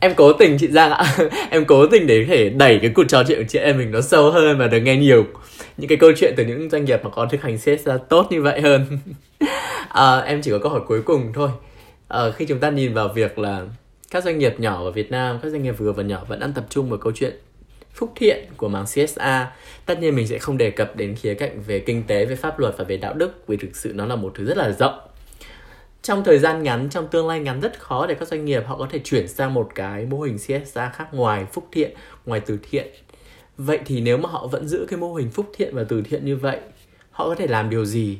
[0.00, 1.16] Em cố tình chị Giang ạ.
[1.50, 3.90] Em cố tình để có thể đẩy cái cuộc trò chuyện của chị em mình
[3.90, 5.24] nó sâu hơn và được nghe nhiều
[5.76, 8.42] những cái câu chuyện từ những doanh nghiệp mà có thực hành CSR tốt như
[8.42, 8.86] vậy hơn
[9.88, 11.50] à, em chỉ có câu hỏi cuối cùng thôi.
[12.08, 13.66] À, khi chúng ta nhìn vào việc là
[14.10, 16.52] các doanh nghiệp nhỏ ở Việt Nam các doanh nghiệp vừa và nhỏ vẫn đang
[16.52, 17.38] tập trung vào câu chuyện
[17.94, 19.52] phúc thiện của mảng CSA
[19.86, 22.58] tất nhiên mình sẽ không đề cập đến khía cạnh về kinh tế về pháp
[22.58, 24.98] luật và về đạo đức vì thực sự nó là một thứ rất là rộng.
[26.02, 28.78] Trong thời gian ngắn trong tương lai ngắn rất khó để các doanh nghiệp họ
[28.78, 31.90] có thể chuyển sang một cái mô hình CSA khác ngoài phúc thiện
[32.26, 32.86] ngoài từ thiện.
[33.56, 36.24] Vậy thì nếu mà họ vẫn giữ cái mô hình phúc thiện và từ thiện
[36.24, 36.58] như vậy
[37.10, 38.18] họ có thể làm điều gì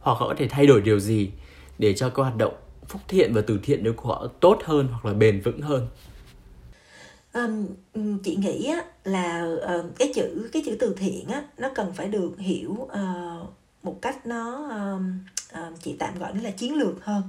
[0.00, 1.30] hoặc họ có thể thay đổi điều gì
[1.78, 2.54] để cho cái hoạt động
[2.88, 5.88] phúc thiện và từ thiện của họ tốt hơn hoặc là bền vững hơn?
[7.32, 7.66] Um,
[8.24, 12.08] chị nghĩ á, là uh, cái chữ cái chữ từ thiện á, nó cần phải
[12.08, 13.48] được hiểu uh,
[13.82, 15.02] một cách nó uh,
[15.60, 17.22] uh, chị tạm gọi nó là chiến lược hơn.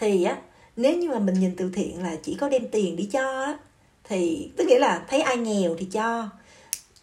[0.00, 0.38] Thì á
[0.76, 3.58] nếu như mà mình nhìn từ thiện là chỉ có đem tiền đi cho á
[4.04, 6.28] thì tức nghĩa là thấy ai nghèo thì cho.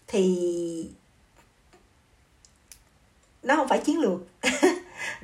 [0.08, 0.90] Thì
[3.44, 4.20] nó không phải chiến lược.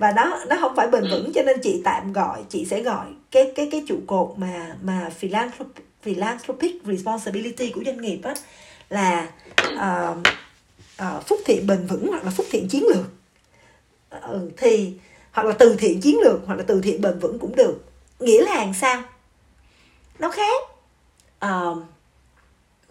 [0.01, 3.07] và nó nó không phải bền vững cho nên chị tạm gọi chị sẽ gọi
[3.31, 8.33] cái cái cái trụ cột mà mà philanthropic, philanthropic responsibility của doanh nghiệp á
[8.89, 9.29] là
[9.73, 10.17] uh,
[11.01, 13.05] uh, phúc thiện bền vững hoặc là phúc thiện chiến lược.
[14.15, 14.93] Uh, thì
[15.31, 17.83] hoặc là từ thiện chiến lược hoặc là từ thiện bền vững cũng được.
[18.19, 19.03] Nghĩa là làm sao?
[20.19, 20.61] Nó khác.
[21.45, 21.77] Uh,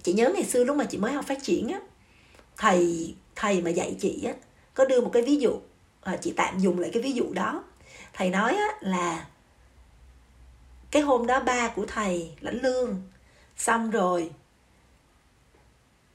[0.03, 1.81] chị nhớ ngày xưa lúc mà chị mới học phát triển á
[2.57, 4.33] thầy thầy mà dạy chị á
[4.75, 5.61] có đưa một cái ví dụ
[6.03, 7.65] à, chị tạm dùng lại cái ví dụ đó.
[8.13, 9.27] Thầy nói á, là
[10.91, 13.03] cái hôm đó ba của thầy lãnh lương
[13.57, 14.31] xong rồi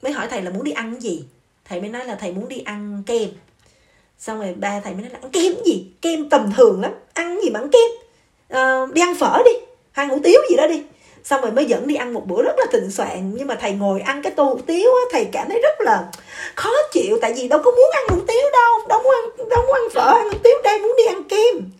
[0.02, 1.24] mới hỏi thầy là muốn đi ăn cái gì?
[1.64, 3.28] Thầy mới nói là thầy muốn đi ăn kem.
[4.18, 5.92] Xong rồi ba thầy mới nói là ăn kem gì?
[6.02, 7.90] Kem tầm thường lắm ăn gì mà ăn kem?
[8.48, 9.50] À, đi ăn phở đi
[9.92, 10.82] hay hủ tiếu gì đó đi
[11.26, 13.34] xong rồi mới dẫn đi ăn một bữa rất là thịnh soạn.
[13.34, 16.10] Nhưng mà thầy ngồi ăn cái tô hủ tiếu á, thầy cảm thấy rất là
[16.54, 17.18] khó chịu.
[17.22, 18.88] Tại vì đâu có muốn ăn hủ tiếu đâu.
[18.88, 21.70] Đâu muốn ăn, đâu muốn ăn phở, ăn hủ tiếu đây, muốn đi ăn kem.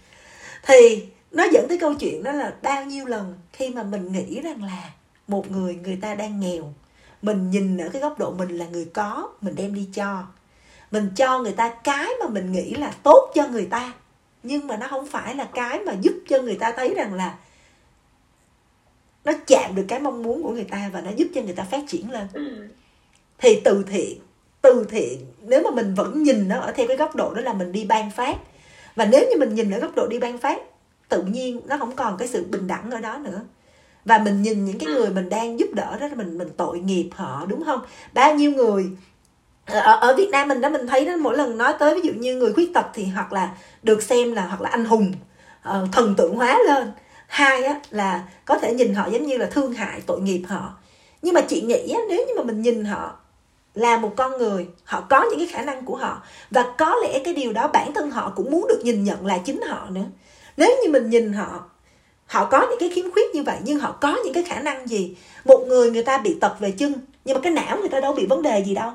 [0.62, 4.40] Thì nó dẫn tới câu chuyện đó là bao nhiêu lần khi mà mình nghĩ
[4.40, 4.90] rằng là
[5.28, 6.74] một người người ta đang nghèo,
[7.22, 10.22] mình nhìn ở cái góc độ mình là người có, mình đem đi cho.
[10.90, 13.92] Mình cho người ta cái mà mình nghĩ là tốt cho người ta.
[14.42, 17.34] Nhưng mà nó không phải là cái mà giúp cho người ta thấy rằng là
[19.26, 21.64] nó chạm được cái mong muốn của người ta và nó giúp cho người ta
[21.64, 22.26] phát triển lên.
[22.32, 22.68] Ừ.
[23.38, 24.18] thì từ thiện
[24.62, 27.52] từ thiện nếu mà mình vẫn nhìn nó ở theo cái góc độ đó là
[27.52, 28.36] mình đi ban phát.
[28.96, 30.58] Và nếu như mình nhìn ở góc độ đi ban phát
[31.08, 33.40] tự nhiên nó không còn cái sự bình đẳng ở đó nữa.
[34.04, 37.08] Và mình nhìn những cái người mình đang giúp đỡ đó mình mình tội nghiệp
[37.12, 37.80] họ đúng không?
[38.12, 38.90] Bao nhiêu người
[39.66, 42.12] ở, ở Việt Nam mình đó mình thấy đó mỗi lần nói tới ví dụ
[42.12, 45.12] như người khuyết tật thì hoặc là được xem là hoặc là anh hùng
[45.68, 46.92] uh, thần tượng hóa lên
[47.36, 50.74] hai á, là có thể nhìn họ giống như là thương hại tội nghiệp họ.
[51.22, 53.16] Nhưng mà chị nghĩ á, nếu như mà mình nhìn họ
[53.74, 56.22] là một con người họ có những cái khả năng của họ.
[56.50, 59.38] Và có lẽ cái điều đó bản thân họ cũng muốn được nhìn nhận là
[59.38, 60.04] chính họ nữa.
[60.56, 61.64] Nếu như mình nhìn họ
[62.26, 64.86] họ có những cái khiếm khuyết như vậy nhưng họ có những cái khả năng
[64.86, 65.16] gì?
[65.44, 66.92] Một người người ta bị tật về chân
[67.24, 68.90] nhưng mà cái não người ta đâu bị vấn đề gì đâu.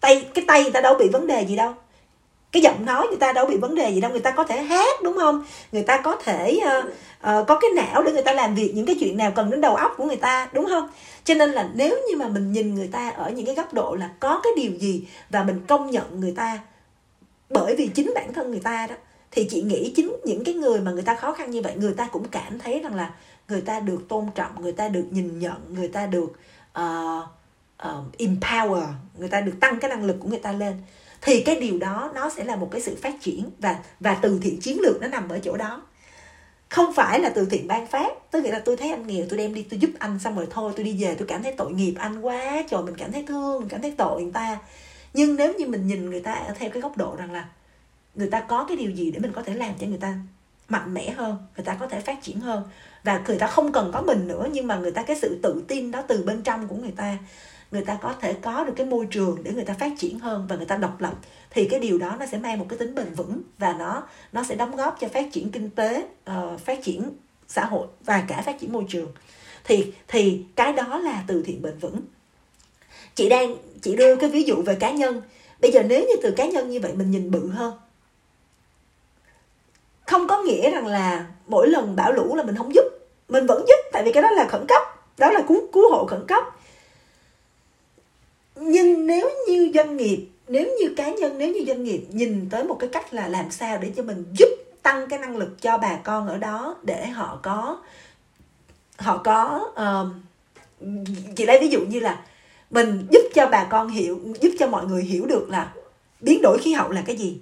[0.00, 1.74] Tay cái tay người ta đâu bị vấn đề gì đâu
[2.54, 4.62] cái giọng nói người ta đâu bị vấn đề gì đâu người ta có thể
[4.62, 8.32] hát đúng không người ta có thể uh, uh, có cái não để người ta
[8.32, 10.88] làm việc những cái chuyện nào cần đến đầu óc của người ta đúng không
[11.24, 13.94] cho nên là nếu như mà mình nhìn người ta ở những cái góc độ
[13.94, 16.58] là có cái điều gì và mình công nhận người ta
[17.50, 18.94] bởi vì chính bản thân người ta đó
[19.30, 21.94] thì chị nghĩ chính những cái người mà người ta khó khăn như vậy người
[21.96, 23.10] ta cũng cảm thấy rằng là
[23.48, 26.32] người ta được tôn trọng người ta được nhìn nhận người ta được
[26.78, 27.24] uh,
[27.88, 28.86] uh, empower
[29.18, 30.74] người ta được tăng cái năng lực của người ta lên
[31.24, 34.40] thì cái điều đó nó sẽ là một cái sự phát triển và và từ
[34.42, 35.82] thiện chiến lược nó nằm ở chỗ đó.
[36.68, 39.38] Không phải là từ thiện ban phát, tức nghĩa là tôi thấy anh nghèo, tôi
[39.38, 41.72] đem đi, tôi giúp anh xong rồi thôi, tôi đi về, tôi cảm thấy tội
[41.72, 44.58] nghiệp anh quá, trời, mình cảm thấy thương, mình cảm thấy tội người ta.
[45.14, 47.48] Nhưng nếu như mình nhìn người ta theo cái góc độ rằng là
[48.14, 50.14] người ta có cái điều gì để mình có thể làm cho người ta
[50.68, 52.62] mạnh mẽ hơn, người ta có thể phát triển hơn,
[53.04, 55.64] và người ta không cần có mình nữa, nhưng mà người ta cái sự tự
[55.68, 57.18] tin đó từ bên trong của người ta
[57.70, 60.46] người ta có thể có được cái môi trường để người ta phát triển hơn
[60.48, 61.14] và người ta độc lập
[61.50, 64.02] thì cái điều đó nó sẽ mang một cái tính bền vững và nó
[64.32, 67.10] nó sẽ đóng góp cho phát triển kinh tế uh, phát triển
[67.48, 69.12] xã hội và cả phát triển môi trường.
[69.64, 72.00] Thì thì cái đó là từ thiện bền vững.
[73.14, 75.22] Chị đang chị đưa cái ví dụ về cá nhân.
[75.60, 77.78] Bây giờ nếu như từ cá nhân như vậy mình nhìn bự hơn.
[80.06, 82.84] Không có nghĩa rằng là mỗi lần bão lũ là mình không giúp.
[83.28, 84.82] Mình vẫn giúp tại vì cái đó là khẩn cấp.
[85.18, 86.44] Đó là cứu cứu hộ khẩn cấp
[88.56, 92.64] nhưng nếu như doanh nghiệp nếu như cá nhân nếu như doanh nghiệp nhìn tới
[92.64, 94.48] một cái cách là làm sao để cho mình giúp
[94.82, 97.78] tăng cái năng lực cho bà con ở đó để họ có
[98.96, 100.86] họ có uh,
[101.36, 102.22] chị lấy ví dụ như là
[102.70, 105.72] mình giúp cho bà con hiểu giúp cho mọi người hiểu được là
[106.20, 107.38] biến đổi khí hậu là cái gì.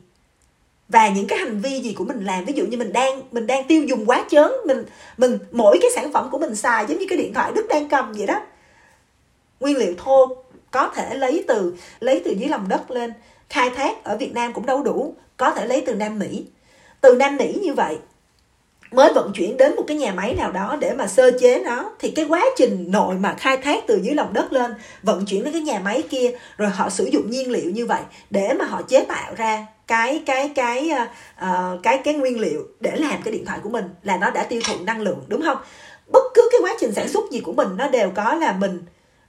[0.88, 3.46] Và những cái hành vi gì của mình làm ví dụ như mình đang mình
[3.46, 4.84] đang tiêu dùng quá chớn mình
[5.16, 7.88] mình mỗi cái sản phẩm của mình xài giống như cái điện thoại đức đang
[7.88, 8.40] cầm vậy đó.
[9.60, 10.36] Nguyên liệu thô
[10.72, 13.12] có thể lấy từ lấy từ dưới lòng đất lên.
[13.48, 16.46] Khai thác ở Việt Nam cũng đâu đủ có thể lấy từ Nam Mỹ.
[17.00, 17.98] Từ Nam Mỹ như vậy
[18.92, 21.90] mới vận chuyển đến một cái nhà máy nào đó để mà sơ chế nó
[21.98, 25.44] thì cái quá trình nội mà khai thác từ dưới lòng đất lên vận chuyển
[25.44, 28.00] đến cái nhà máy kia rồi họ sử dụng nhiên liệu như vậy
[28.30, 30.90] để mà họ chế tạo ra cái cái cái
[31.42, 34.44] uh, cái cái nguyên liệu để làm cái điện thoại của mình là nó đã
[34.44, 35.58] tiêu thụ năng lượng đúng không?
[36.12, 38.82] Bất cứ cái quá trình sản xuất gì của mình nó đều có là mình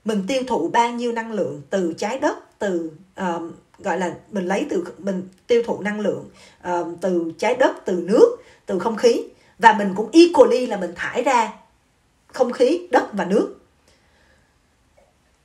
[0.04, 2.90] mình tiêu thụ bao nhiêu năng lượng từ trái đất từ
[3.20, 3.42] uh,
[3.78, 6.24] gọi là mình lấy từ mình tiêu thụ năng lượng
[6.68, 8.36] uh, từ trái đất từ nước
[8.66, 9.22] từ không khí.
[9.58, 11.52] Và mình cũng equally là mình thải ra
[12.26, 13.56] không khí đất và nước.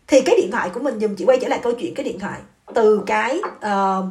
[0.07, 2.19] Thì cái điện thoại của mình dùng chị quay trở lại câu chuyện cái điện
[2.19, 2.39] thoại.
[2.75, 4.05] Từ cái uh,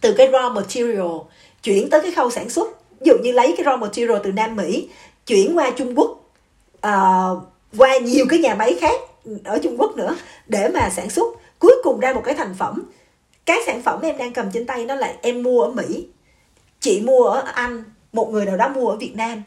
[0.00, 1.16] từ cái raw material
[1.62, 2.68] chuyển tới cái khâu sản xuất.
[3.00, 4.88] Ví dụ như lấy cái raw material từ Nam Mỹ
[5.26, 6.10] chuyển qua Trung Quốc
[6.76, 7.42] uh,
[7.78, 9.00] qua nhiều cái nhà máy khác
[9.44, 10.16] ở Trung Quốc nữa,
[10.46, 11.34] để mà sản xuất.
[11.58, 12.82] Cuối cùng ra một cái thành phẩm.
[13.46, 16.06] Cái sản phẩm em đang cầm trên tay nó là em mua ở Mỹ.
[16.80, 19.42] Chị mua ở Anh, một người nào đó mua ở Việt Nam.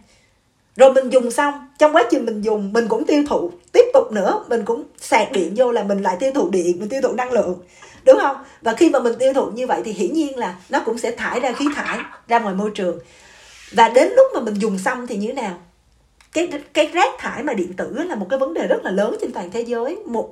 [0.76, 1.54] Rồi mình dùng xong.
[1.80, 3.52] Trong quá trình mình dùng, mình cũng tiêu thụ.
[3.72, 6.90] Tiếp tục nữa, mình cũng sạc điện vô là mình lại tiêu thụ điện, mình
[6.90, 7.60] tiêu thụ năng lượng.
[8.06, 8.38] Đúng không?
[8.62, 11.12] Và khi mà mình tiêu thụ như vậy thì hiển nhiên là nó cũng sẽ
[11.12, 13.00] thải ra khí thải ra ngoài môi trường.
[13.72, 15.60] Và đến lúc mà mình dùng xong thì như thế nào?
[16.32, 19.16] Cái cái rác thải mà điện tử là một cái vấn đề rất là lớn
[19.22, 19.96] trên toàn thế giới.
[20.06, 20.32] Một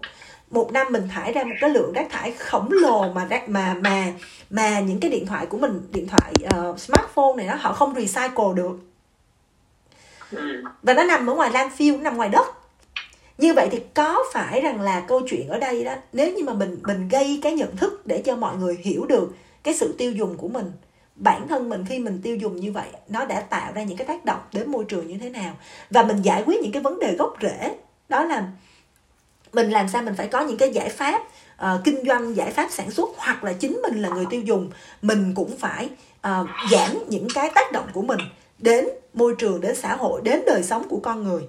[0.51, 3.73] một năm mình thải ra một cái lượng rác thải khổng lồ mà rác mà
[3.73, 4.13] mà
[4.49, 7.95] mà những cái điện thoại của mình điện thoại uh, smartphone này nó họ không
[7.95, 8.79] recycle được.
[10.31, 10.63] Ừ.
[10.83, 12.47] và nó nằm ở ngoài landfill nó nằm ngoài đất.
[13.37, 16.53] Như vậy thì có phải rằng là câu chuyện ở đây đó nếu như mà
[16.53, 19.33] mình mình gây cái nhận thức để cho mọi người hiểu được
[19.63, 20.71] cái sự tiêu dùng của mình
[21.19, 24.07] bản thân mình khi mình tiêu dùng như vậy nó đã tạo ra những cái
[24.07, 25.57] tác động đến môi trường như thế nào.
[25.89, 27.75] Và mình giải quyết những cái vấn đề gốc rễ.
[28.09, 28.47] Đó là
[29.53, 31.21] mình làm sao mình phải có những cái giải pháp
[31.61, 34.69] uh, kinh doanh giải pháp sản xuất hoặc là chính mình là người tiêu dùng.
[35.01, 35.89] Mình cũng phải
[36.27, 38.19] uh, giảm những cái tác động của mình
[38.57, 41.41] đến môi trường đến xã hội đến đời sống của con người.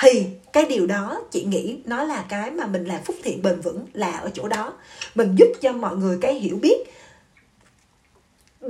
[0.00, 3.60] Thì cái điều đó chị nghĩ nó là cái mà mình làm phúc thiện bền
[3.60, 4.72] vững là ở chỗ đó.
[5.14, 6.78] Mình giúp cho mọi người cái hiểu biết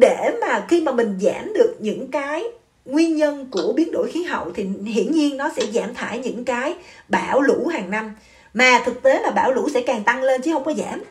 [0.00, 2.44] để mà khi mà mình giảm được những cái
[2.84, 6.44] nguyên nhân của biến đổi khí hậu thì hiển nhiên nó sẽ giảm thải những
[6.44, 6.74] cái
[7.08, 8.14] bão lũ hàng năm.
[8.54, 11.02] Mà thực tế là bão lũ sẽ càng tăng lên chứ không có giảm.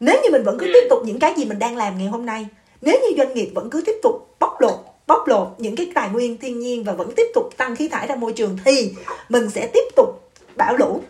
[0.00, 2.26] Nếu như mình vẫn cứ tiếp tục những cái gì mình đang làm ngày hôm
[2.26, 2.46] nay
[2.82, 6.08] nếu như doanh nghiệp vẫn cứ tiếp tục bóc lột bóc lột những cái tài
[6.08, 8.94] nguyên thiên nhiên và vẫn tiếp tục tăng khí thải ra môi trường thì
[9.28, 11.00] mình sẽ tiếp tục bão lũ.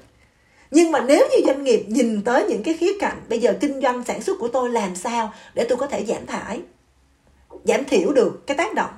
[0.70, 3.80] Nhưng mà nếu như doanh nghiệp nhìn tới những cái khía cạnh bây giờ kinh
[3.80, 6.60] doanh sản xuất của tôi làm sao để tôi có thể giảm thải
[7.64, 8.90] giảm thiểu được cái tác động.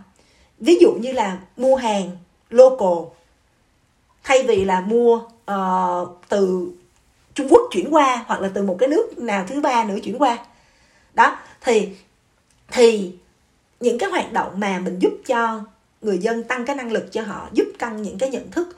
[0.58, 2.10] Ví dụ như là mua hàng
[2.50, 3.04] local
[4.22, 6.72] thay vì là mua uh, từ
[7.34, 10.18] Trung Quốc chuyển qua hoặc là từ một cái nước nào thứ ba nữa chuyển
[10.18, 10.38] qua.
[11.14, 11.88] Đó thì
[12.70, 13.12] thì
[13.80, 15.64] những cái hoạt động mà mình giúp cho
[16.00, 18.76] người dân tăng cái năng lực cho họ giúp tăng những cái nhận thức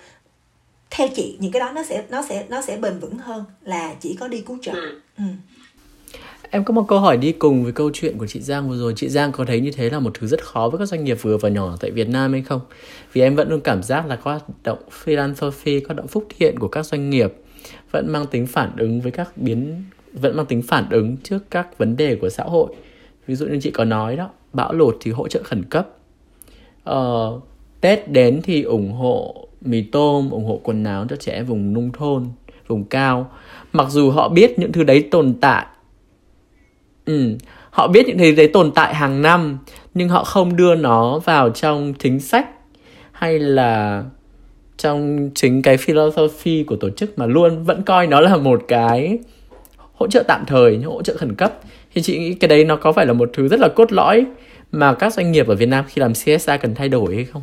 [0.90, 3.94] theo chị những cái đó nó sẽ nó sẽ nó sẽ bền vững hơn là
[4.00, 4.72] chỉ có đi cứu trợ.
[5.18, 5.24] Ừ.
[6.50, 8.92] Em có một câu hỏi đi cùng với câu chuyện của chị Giang vừa rồi.
[8.96, 11.18] Chị Giang có thấy như thế là một thứ rất khó với các doanh nghiệp
[11.22, 12.60] vừa và nhỏ tại Việt Nam hay không?
[13.12, 16.26] Vì em vẫn luôn cảm giác là có hoạt động philanthropy, có hoạt động phúc
[16.38, 17.34] thiện của các doanh nghiệp
[17.90, 21.78] vẫn mang tính phản ứng với các biến vẫn mang tính phản ứng trước các
[21.78, 22.74] vấn đề của xã hội.
[23.26, 25.88] Ví dụ như chị có nói đó, bão lụt thì hỗ trợ khẩn cấp.
[26.84, 27.32] Ờ,
[27.80, 31.90] Tết đến thì ủng hộ mì tôm, ủng hộ quần áo cho trẻ vùng nông
[31.92, 32.26] thôn,
[32.66, 33.30] vùng cao.
[33.72, 35.66] Mặc dù họ biết những thứ đấy tồn tại
[37.06, 37.36] Ừ,
[37.70, 39.58] họ biết những thứ đấy tồn tại hàng năm
[39.94, 42.46] nhưng họ không đưa nó vào trong chính sách
[43.12, 44.04] hay là
[44.76, 49.18] trong chính cái philosophy của tổ chức mà luôn vẫn coi nó là một cái
[49.94, 51.52] hỗ trợ tạm thời hỗ trợ khẩn cấp
[51.94, 54.26] thì chị nghĩ cái đấy nó có phải là một thứ rất là cốt lõi
[54.72, 57.42] mà các doanh nghiệp ở Việt Nam khi làm CSA cần thay đổi hay không?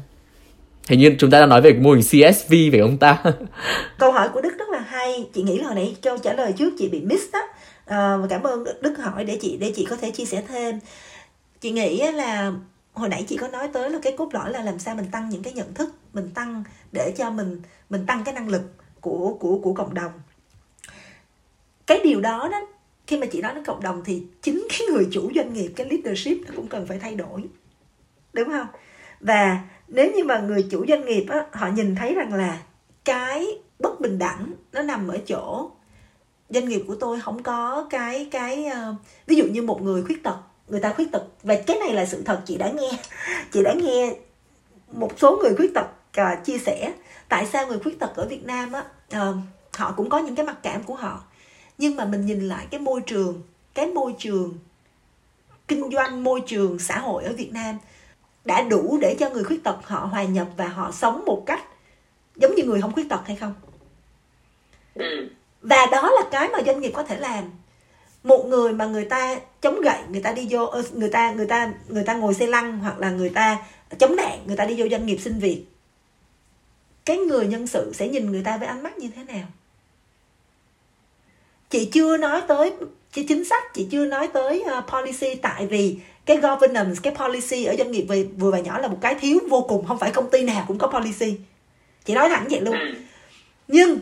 [0.87, 3.23] Hình như chúng ta đang nói về mô hình CSV về ông ta.
[3.99, 5.25] Câu hỏi của Đức rất là hay.
[5.33, 7.41] Chị nghĩ là hồi nãy câu trả lời trước chị bị miss á
[7.85, 10.79] à, và cảm ơn đức hỏi để chị để chị có thể chia sẻ thêm.
[11.61, 12.53] Chị nghĩ là
[12.93, 15.29] hồi nãy chị có nói tới là cái cốt lõi là làm sao mình tăng
[15.29, 18.61] những cái nhận thức mình tăng để cho mình mình tăng cái năng lực
[19.01, 20.11] của của của cộng đồng.
[21.87, 22.61] Cái điều đó đó
[23.07, 25.87] khi mà chị nói đến cộng đồng thì chính cái người chủ doanh nghiệp cái
[25.89, 27.43] leadership nó cũng cần phải thay đổi.
[28.33, 28.67] Đúng không?
[29.19, 32.61] Và nếu như mà người chủ doanh nghiệp á, họ nhìn thấy rằng là
[33.05, 33.47] cái
[33.79, 35.71] bất bình đẳng nó nằm ở chỗ
[36.53, 38.95] doanh nghiệp của tôi không có cái cái uh,
[39.27, 40.37] ví dụ như một người khuyết tật
[40.67, 42.91] người ta khuyết tật và cái này là sự thật chị đã nghe
[43.51, 44.15] chị đã nghe
[44.91, 45.87] một số người khuyết tật
[46.21, 46.93] uh, chia sẻ.
[47.29, 48.83] Tại sao người khuyết tật ở Việt Nam á
[49.29, 49.35] uh,
[49.73, 51.23] họ cũng có những cái mặc cảm của họ
[51.77, 53.41] nhưng mà mình nhìn lại cái môi trường
[53.73, 54.57] cái môi trường
[55.67, 57.77] kinh doanh môi trường xã hội ở Việt Nam
[58.45, 61.63] đã đủ để cho người khuyết tật họ hòa nhập và họ sống một cách
[62.35, 63.53] giống như người không khuyết tật hay không?
[64.95, 65.29] Ừ
[65.63, 67.43] và đó là cái mà doanh nghiệp có thể làm.
[68.23, 71.45] Một người mà người ta chống gậy người ta đi vô ờ, người ta người
[71.45, 73.57] ta người ta ngồi xe lăn hoặc là người ta
[73.99, 75.65] chống nạn người ta đi vô doanh nghiệp xin việc.
[77.05, 79.45] Cái người nhân sự sẽ nhìn người ta với ánh mắt như thế nào?
[81.69, 82.71] Chị chưa nói tới
[83.13, 87.65] cái chính sách chị chưa nói tới uh, policy tại vì cái governance cái policy
[87.65, 88.05] ở doanh nghiệp
[88.37, 90.77] vừa và nhỏ là một cái thiếu vô cùng không phải công ty nào cũng
[90.77, 91.37] có policy.
[92.05, 92.75] Chị nói thẳng vậy luôn.
[93.67, 93.99] Nhưng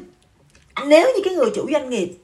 [0.88, 2.18] nếu như cái người chủ doanh nghiệp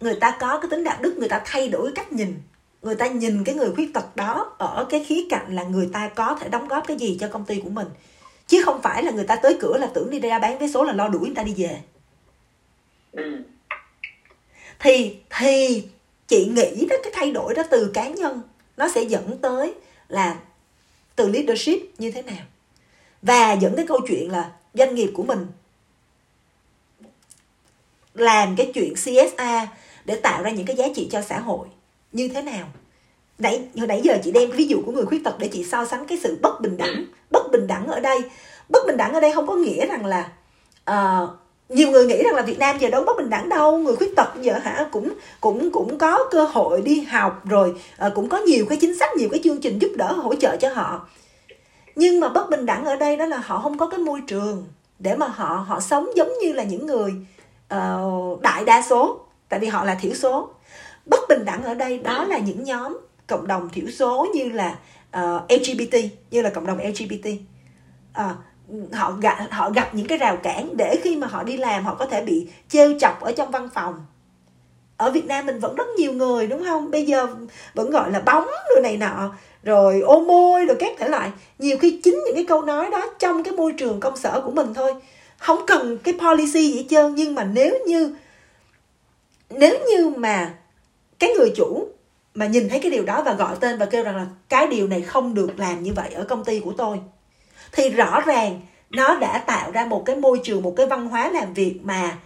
[0.00, 2.34] người ta có cái tính đạo đức người ta thay đổi cách nhìn
[2.82, 6.08] người ta nhìn cái người khuyết tật đó ở cái khía cạnh là người ta
[6.08, 7.88] có thể đóng góp cái gì cho công ty của mình.
[8.46, 10.84] Chứ không phải là người ta tới cửa là tưởng đi ra bán vé số
[10.84, 11.80] là lo đuổi người ta đi về.
[13.12, 13.42] Ừ.
[14.78, 15.82] thì thì
[16.28, 18.40] chị nghĩ đó cái thay đổi đó từ cá nhân
[18.76, 19.74] nó sẽ dẫn tới
[20.08, 20.38] là
[21.16, 22.44] từ leadership như thế nào.
[23.22, 25.46] Và dẫn tới câu chuyện là doanh nghiệp của mình
[28.20, 29.66] làm cái chuyện CSA
[30.04, 31.68] để tạo ra những cái giá trị cho xã hội.
[32.12, 32.66] Như thế nào?
[33.38, 35.84] Nãy hồi nãy giờ chị đem ví dụ của người khuyết tật để chị so
[35.84, 37.04] sánh cái sự bất bình đẳng.
[37.30, 38.22] Bất bình đẳng ở đây
[38.68, 40.28] bất bình đẳng ở đây không có nghĩa rằng là
[40.90, 41.28] uh,
[41.68, 43.78] nhiều người nghĩ rằng là Việt Nam giờ đâu bất bình đẳng đâu.
[43.78, 47.74] Người khuyết tật giờ hả cũng cũng cũng có cơ hội đi học rồi
[48.06, 50.56] uh, cũng có nhiều cái chính sách nhiều cái chương trình giúp đỡ hỗ trợ
[50.56, 51.08] cho họ.
[51.96, 54.64] Nhưng mà bất bình đẳng ở đây đó là họ không có cái môi trường
[54.98, 57.14] để mà họ họ sống giống như là những người
[57.74, 60.50] uh, đại đa số tại vì họ là thiểu số.
[61.06, 64.78] Bất bình đẳng ở đây đó là những nhóm cộng đồng thiểu số như là
[65.10, 65.96] ờ, uh, LGBT
[66.30, 67.38] như là cộng đồng LGBT uh,
[68.12, 68.34] ờ,
[68.92, 71.94] họ gặp họ gặp những cái rào cản để khi mà họ đi làm họ
[71.94, 74.06] có thể bị trêu chọc ở trong văn phòng.
[74.96, 76.90] Ở Việt Nam mình vẫn rất nhiều người đúng không?
[76.90, 77.26] Bây giờ
[77.74, 81.30] vẫn gọi là bóng rồi này nọ rồi ô môi rồi các thể loại.
[81.58, 84.50] Nhiều khi chính những cái câu nói đó trong cái môi trường công sở của
[84.50, 84.94] mình thôi
[85.38, 88.16] không cần cái policy gì hết trơn nhưng mà nếu như
[89.50, 90.54] nếu như mà
[91.18, 91.88] cái người chủ
[92.34, 94.88] mà nhìn thấy cái điều đó và gọi tên và kêu rằng là cái điều
[94.88, 97.00] này không được làm như vậy ở công ty của tôi
[97.72, 98.60] thì rõ ràng
[98.90, 102.18] nó đã tạo ra một cái môi trường một cái văn hóa làm việc mà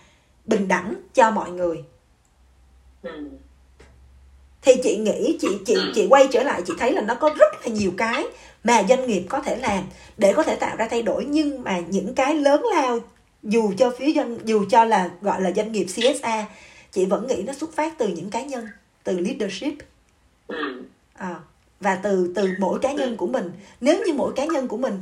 [0.44, 1.84] bình đẳng cho mọi người
[3.02, 3.28] ừ.
[4.62, 7.52] thì chị nghĩ chị chị chị quay trở lại chị thấy là nó có rất
[7.62, 8.26] là nhiều cái
[8.64, 9.84] mà doanh nghiệp có thể làm
[10.16, 11.24] để có thể tạo ra thay đổi.
[11.24, 12.98] Nhưng mà những cái lớn lao
[13.42, 16.46] dù cho phía doanh dù cho là gọi là doanh nghiệp CSA
[16.92, 18.68] chị vẫn nghĩ nó xuất phát từ những cá nhân
[19.04, 19.74] từ leadership.
[20.46, 20.82] Ừ.
[21.14, 21.34] à,
[21.80, 23.50] và từ từ mỗi cá nhân của mình.
[23.80, 25.00] Nếu như mỗi cá nhân của mình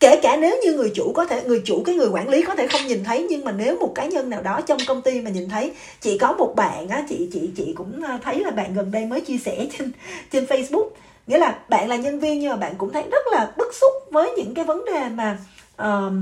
[0.00, 2.54] kể cả nếu như người chủ có thể người chủ cái người quản lý có
[2.54, 5.20] thể không nhìn thấy nhưng mà nếu một cá nhân nào đó trong công ty
[5.20, 8.50] mà nhìn thấy chị có một bạn á chị chị chị cũng à, thấy là
[8.50, 9.92] bạn gần đây mới chia sẻ trên
[10.32, 10.88] trên Facebook
[11.30, 13.92] nghĩa là bạn là nhân viên nhưng mà bạn cũng thấy rất là bức xúc
[14.10, 15.38] với những cái vấn đề mà
[15.82, 16.12] uh,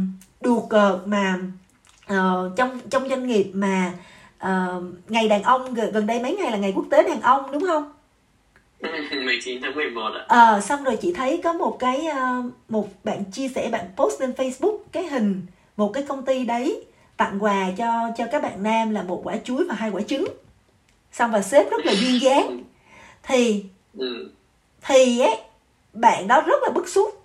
[0.41, 1.39] đùa cợt mà
[2.13, 3.93] uh, trong trong doanh nghiệp mà
[4.45, 7.67] uh, ngày đàn ông gần đây mấy ngày là ngày quốc tế đàn ông đúng
[7.67, 7.93] không
[9.25, 10.25] 19 tháng 11 ạ.
[10.29, 14.21] Ờ, xong rồi chị thấy có một cái uh, một bạn chia sẻ bạn post
[14.21, 15.43] lên Facebook cái hình
[15.77, 16.85] một cái công ty đấy
[17.17, 20.25] tặng quà cho cho các bạn nam là một quả chuối và hai quả trứng.
[21.13, 22.59] Xong và sếp rất là duyên dáng.
[23.23, 23.65] Thì
[23.99, 24.31] ừ.
[24.83, 25.37] Thì ấy
[25.93, 27.22] bạn đó rất là bức xúc.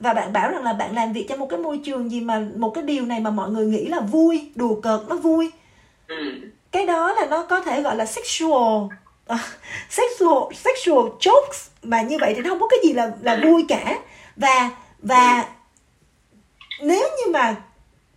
[0.00, 2.46] Và bạn bảo rằng là bạn làm việc trong một cái môi trường gì mà
[2.56, 5.50] một cái điều này mà mọi người nghĩ là vui đùa cợt nó vui.
[6.08, 6.16] Ừ.
[6.72, 8.84] cái đó là nó có thể gọi là sexual
[9.32, 9.40] uh,
[9.90, 11.68] sexual sexual jokes.
[11.82, 13.98] Mà như vậy thì nó không có cái gì là là vui cả.
[14.36, 15.44] Và và
[16.80, 17.56] nếu như mà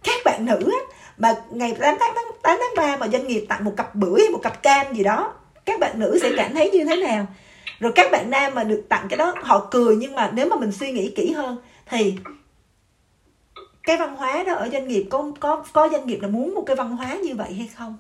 [0.04, 3.66] các bạn nữ á, mà ngày 8 tháng 8 tháng 3 mà doanh nghiệp tặng
[3.66, 5.34] một cặp bưởi hay một cặp cam gì đó
[5.66, 7.26] các bạn nữ sẽ cảm thấy như thế nào
[7.80, 10.56] rồi các bạn nam mà được tặng cái đó họ cười nhưng mà nếu mà
[10.56, 12.16] mình suy nghĩ kỹ hơn thì
[13.84, 16.64] cái văn hóa đó ở doanh nghiệp có có có doanh nghiệp là muốn một
[16.66, 17.98] cái văn hóa như vậy hay không?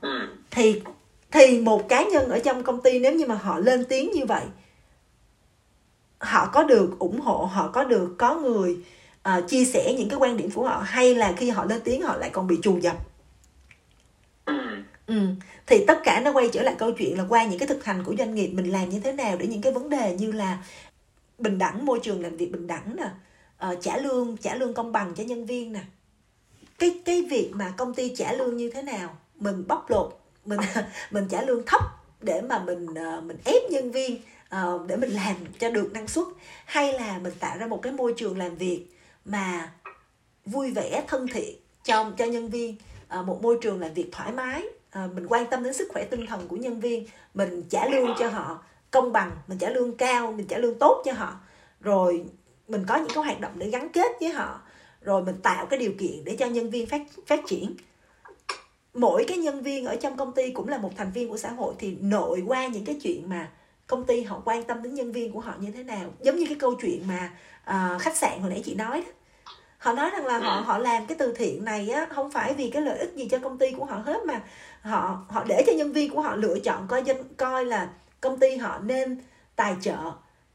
[0.00, 0.28] Ừ.
[0.50, 0.82] thì
[1.30, 4.24] thì một cá nhân ở trong công ty nếu như mà họ lên tiếng như
[4.26, 4.42] vậy
[6.18, 8.76] họ có được ủng hộ họ có được có người
[9.28, 12.02] uh, chia sẻ những cái quan điểm của họ hay là khi họ lên tiếng
[12.02, 12.96] họ lại còn bị trù dập
[15.10, 15.26] ừ.
[15.66, 18.04] thì tất cả nó quay trở lại câu chuyện là qua những cái thực hành
[18.04, 20.64] của doanh nghiệp mình làm như thế nào để những cái vấn đề như là
[21.38, 23.10] bình đẳng môi trường làm việc bình đẳng nè
[23.68, 25.80] uh, trả lương trả lương công bằng cho nhân viên nè
[26.78, 30.60] cái cái việc mà công ty trả lương như thế nào mình bóc lột mình
[31.10, 31.82] mình trả lương thấp
[32.20, 34.16] để mà mình uh, mình ép nhân viên
[34.54, 36.26] uh, để mình làm cho được năng suất
[36.64, 38.86] hay là mình tạo ra một cái môi trường làm việc
[39.24, 39.72] mà
[40.46, 42.76] vui vẻ thân thiện cho cho nhân viên
[43.18, 46.04] uh, một môi trường làm việc thoải mái Ờ, mình quan tâm đến sức khỏe
[46.04, 49.96] tinh thần của nhân viên mình trả lương cho họ công bằng mình trả lương
[49.96, 51.40] cao mình trả lương tốt cho họ.
[51.80, 52.24] Rồi
[52.68, 54.60] mình có những cái hoạt động để gắn kết với họ.
[55.02, 57.74] Rồi mình tạo cái điều kiện để cho nhân viên phát phát triển.
[58.94, 61.50] Mỗi cái nhân viên ở trong công ty cũng là một thành viên của xã
[61.50, 63.48] hội thì nội qua những cái chuyện mà
[63.86, 66.10] công ty họ quan tâm đến nhân viên của họ như thế nào.
[66.20, 67.32] Giống như cái câu chuyện mà
[67.70, 69.12] uh, khách sạn hồi nãy chị nói đó
[69.80, 72.70] họ nói rằng là họ họ làm cái từ thiện này á không phải vì
[72.70, 74.40] cái lợi ích gì cho công ty của họ hết mà
[74.80, 77.88] họ họ để cho nhân viên của họ lựa chọn coi dân coi là
[78.20, 79.22] công ty họ nên
[79.56, 80.12] tài trợ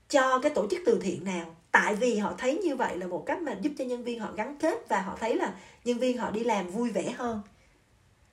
[0.09, 1.55] cho cái tổ chức từ thiện nào.
[1.71, 4.29] Tại vì họ thấy như vậy là một cách mà giúp cho nhân viên họ
[4.35, 5.53] gắn kết và họ thấy là
[5.83, 7.41] nhân viên họ đi làm vui vẻ hơn.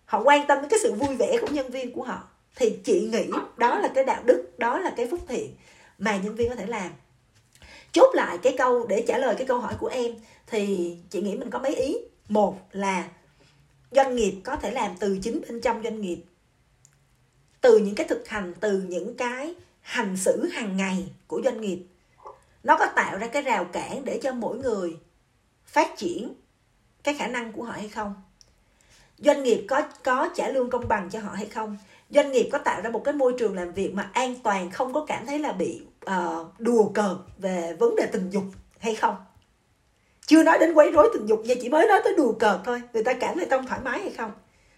[0.05, 2.23] Họ quan tâm đến cái sự vui vẻ của nhân viên của họ.
[2.57, 5.55] Thì chị nghĩ đó là cái đạo đức đó là cái phúc thiện
[5.99, 6.91] mà nhân viên có thể làm
[7.93, 10.15] chốt lại cái câu, để trả lời cái câu hỏi của em,
[10.47, 11.97] thì chị nghĩ mình có mấy ý.
[12.29, 13.09] Một là
[13.91, 16.19] doanh nghiệp có thể làm từ chính bên trong doanh nghiệp.
[17.61, 21.79] Từ những cái thực hành, từ những cái hành xử hàng ngày của doanh nghiệp.
[22.63, 24.97] Nó có tạo ra cái rào cản để cho mỗi người
[25.67, 26.35] phát triển
[27.03, 28.15] cái khả năng của họ hay không?
[29.19, 31.77] Doanh nghiệp có có trả lương công bằng cho họ hay không?
[32.11, 34.93] Doanh nghiệp có tạo ra một cái môi trường làm việc mà an toàn, không
[34.93, 38.45] có cảm thấy là bị uh, đùa cợt về vấn đề tình dục
[38.79, 39.17] hay không?
[40.27, 42.83] Chưa nói đến quấy rối tình dục nhưng chỉ mới nói tới đùa cợt thôi.
[42.93, 44.33] Người ta cảm thấy không thoải mái hay không?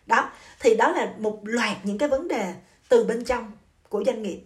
[0.07, 2.55] Đó thì đó là một loạt những cái vấn đề
[2.89, 3.53] từ bên trong
[3.89, 4.41] của doanh nghiệp.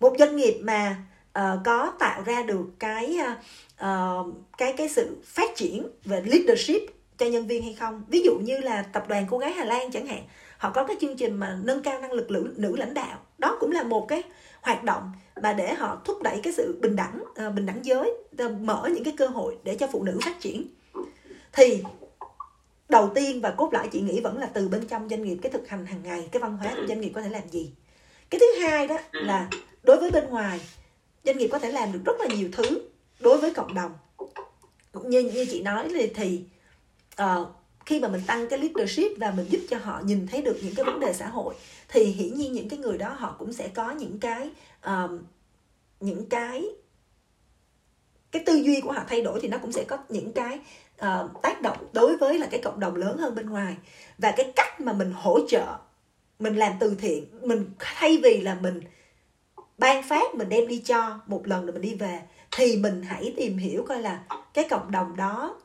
[0.00, 0.96] Một doanh nghiệp mà
[1.38, 3.18] uh, có tạo ra được cái
[3.80, 6.82] uh, cái cái sự phát triển về leadership
[7.18, 8.04] cho nhân viên hay không?
[8.08, 10.22] Ví dụ như là tập đoàn cô gái Hà Lan chẳng hạn
[10.58, 13.18] họ có cái chương trình mà nâng cao năng lực nữ, nữ lãnh đạo.
[13.38, 14.22] Đó cũng là một cái
[14.62, 15.12] hoạt động
[15.42, 18.88] và để họ thúc đẩy cái sự bình đẳng uh, bình đẳng giới ờ, mở
[18.94, 20.66] những cái cơ hội để cho phụ nữ phát triển.
[21.52, 21.82] Thì
[22.88, 25.52] đầu tiên và cốt lõi chị nghĩ vẫn là từ bên trong doanh nghiệp cái
[25.52, 27.72] thực hành hàng ngày cái văn hóa của doanh nghiệp có thể làm gì.
[28.30, 29.48] Cái thứ hai đó là
[29.82, 30.60] đối với bên ngoài
[31.24, 32.88] doanh nghiệp có thể làm được rất là nhiều thứ
[33.20, 33.92] đối với cộng đồng.
[35.04, 36.44] Như như chị nói thì, thì
[37.22, 37.48] uh,
[37.90, 40.74] khi mà mình tăng cái leadership và mình giúp cho họ nhìn thấy được những
[40.74, 41.54] cái vấn đề xã hội
[41.88, 44.50] thì hiển nhiên những cái người đó họ cũng sẽ có những cái
[44.84, 45.18] um,
[46.00, 46.64] những cái
[48.32, 50.58] cái tư duy của họ thay đổi thì nó cũng sẽ có những cái
[51.04, 53.76] uh, tác động đối với là cái cộng đồng lớn hơn bên ngoài.
[54.18, 55.76] Và cái cách mà mình hỗ trợ
[56.38, 58.80] mình làm từ thiện mình thay vì là mình
[59.78, 62.20] ban phát mình đem đi cho một lần rồi mình đi về
[62.56, 64.22] thì mình hãy tìm hiểu coi là
[64.54, 65.56] cái cộng đồng đó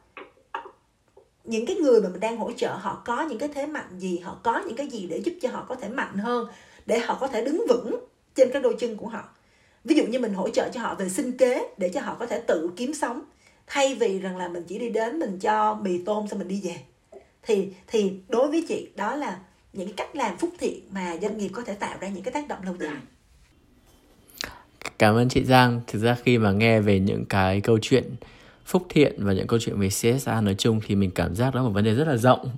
[1.46, 4.18] những cái người mà mình đang hỗ trợ họ có những cái thế mạnh gì,
[4.18, 6.48] họ có những cái gì để giúp cho họ có thể mạnh hơn,
[6.86, 9.30] để họ có thể đứng vững trên cái đôi chân của họ.
[9.84, 12.26] Ví dụ như mình hỗ trợ cho họ về sinh kế để cho họ có
[12.26, 13.22] thể tự kiếm sống,
[13.68, 16.62] thay vì rằng là mình chỉ đi đến mình cho mì tôm xong mình đi
[16.64, 16.76] về.
[17.44, 19.40] Thì thì đối với chị, đó là
[19.74, 22.32] những cái cách làm phúc thiện mà doanh nghiệp có thể tạo ra những cái
[22.32, 22.98] tác động lâu dài.
[24.98, 25.82] Cảm ơn chị Giang.
[25.88, 28.16] Thực ra khi mà nghe về những cái câu chuyện
[28.66, 31.62] phúc thiện và những câu chuyện về CSR nói chung thì mình cảm giác đó
[31.62, 32.50] là một vấn đề rất là rộng.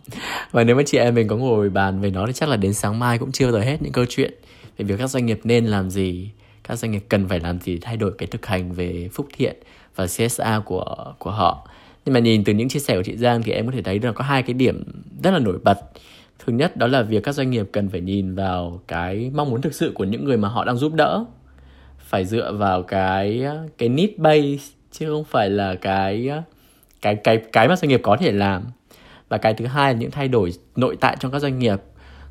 [0.51, 2.73] Và nếu mà chị em mình có ngồi bàn về nó thì chắc là đến
[2.73, 4.33] sáng mai cũng chưa rồi hết những câu chuyện
[4.77, 6.29] về việc các doanh nghiệp nên làm gì,
[6.63, 9.27] các doanh nghiệp cần phải làm gì để thay đổi cái thực hành về phúc
[9.33, 9.55] thiện
[9.95, 11.67] và CSR của của họ.
[12.05, 13.99] Nhưng mà nhìn từ những chia sẻ của chị Giang thì em có thể thấy
[13.99, 14.83] là có hai cái điểm
[15.23, 15.79] rất là nổi bật.
[16.39, 19.61] Thứ nhất, đó là việc các doanh nghiệp cần phải nhìn vào cái mong muốn
[19.61, 21.25] thực sự của những người mà họ đang giúp đỡ.
[21.99, 23.45] Phải dựa vào cái
[23.77, 26.29] cái need base chứ không phải là cái
[27.01, 28.63] cái cái cái mà doanh nghiệp có thể làm.
[29.29, 31.81] Và cái thứ hai là những thay đổi nội tại trong các doanh nghiệp.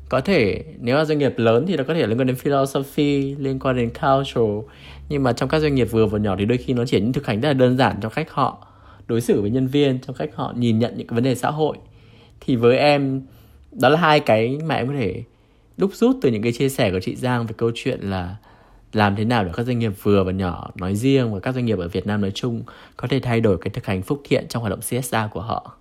[0.09, 3.35] Có thể nếu là doanh nghiệp lớn thì nó có thể liên quan đến philosophy,
[3.39, 4.67] liên quan đến culture.
[5.09, 7.13] Nhưng mà trong các doanh nghiệp vừa và nhỏ thì đôi khi nó chỉ những
[7.13, 8.67] thực hành rất là đơn giản trong cách họ,
[9.07, 11.49] đối xử với nhân viên trong cách họ nhìn nhận những cái vấn đề xã
[11.49, 11.77] hội.
[12.39, 13.21] Thì với em,
[13.71, 15.23] đó là hai cái mà em có thể
[15.77, 18.35] đúc rút từ những cái chia sẻ của chị Giang về câu chuyện là
[18.93, 21.65] làm thế nào để các doanh nghiệp vừa và nhỏ nói riêng và các doanh
[21.65, 22.63] nghiệp ở Việt Nam nói chung
[22.97, 25.77] có thể thay đổi cái thực hành phúc thiện trong hoạt động CSR của họ.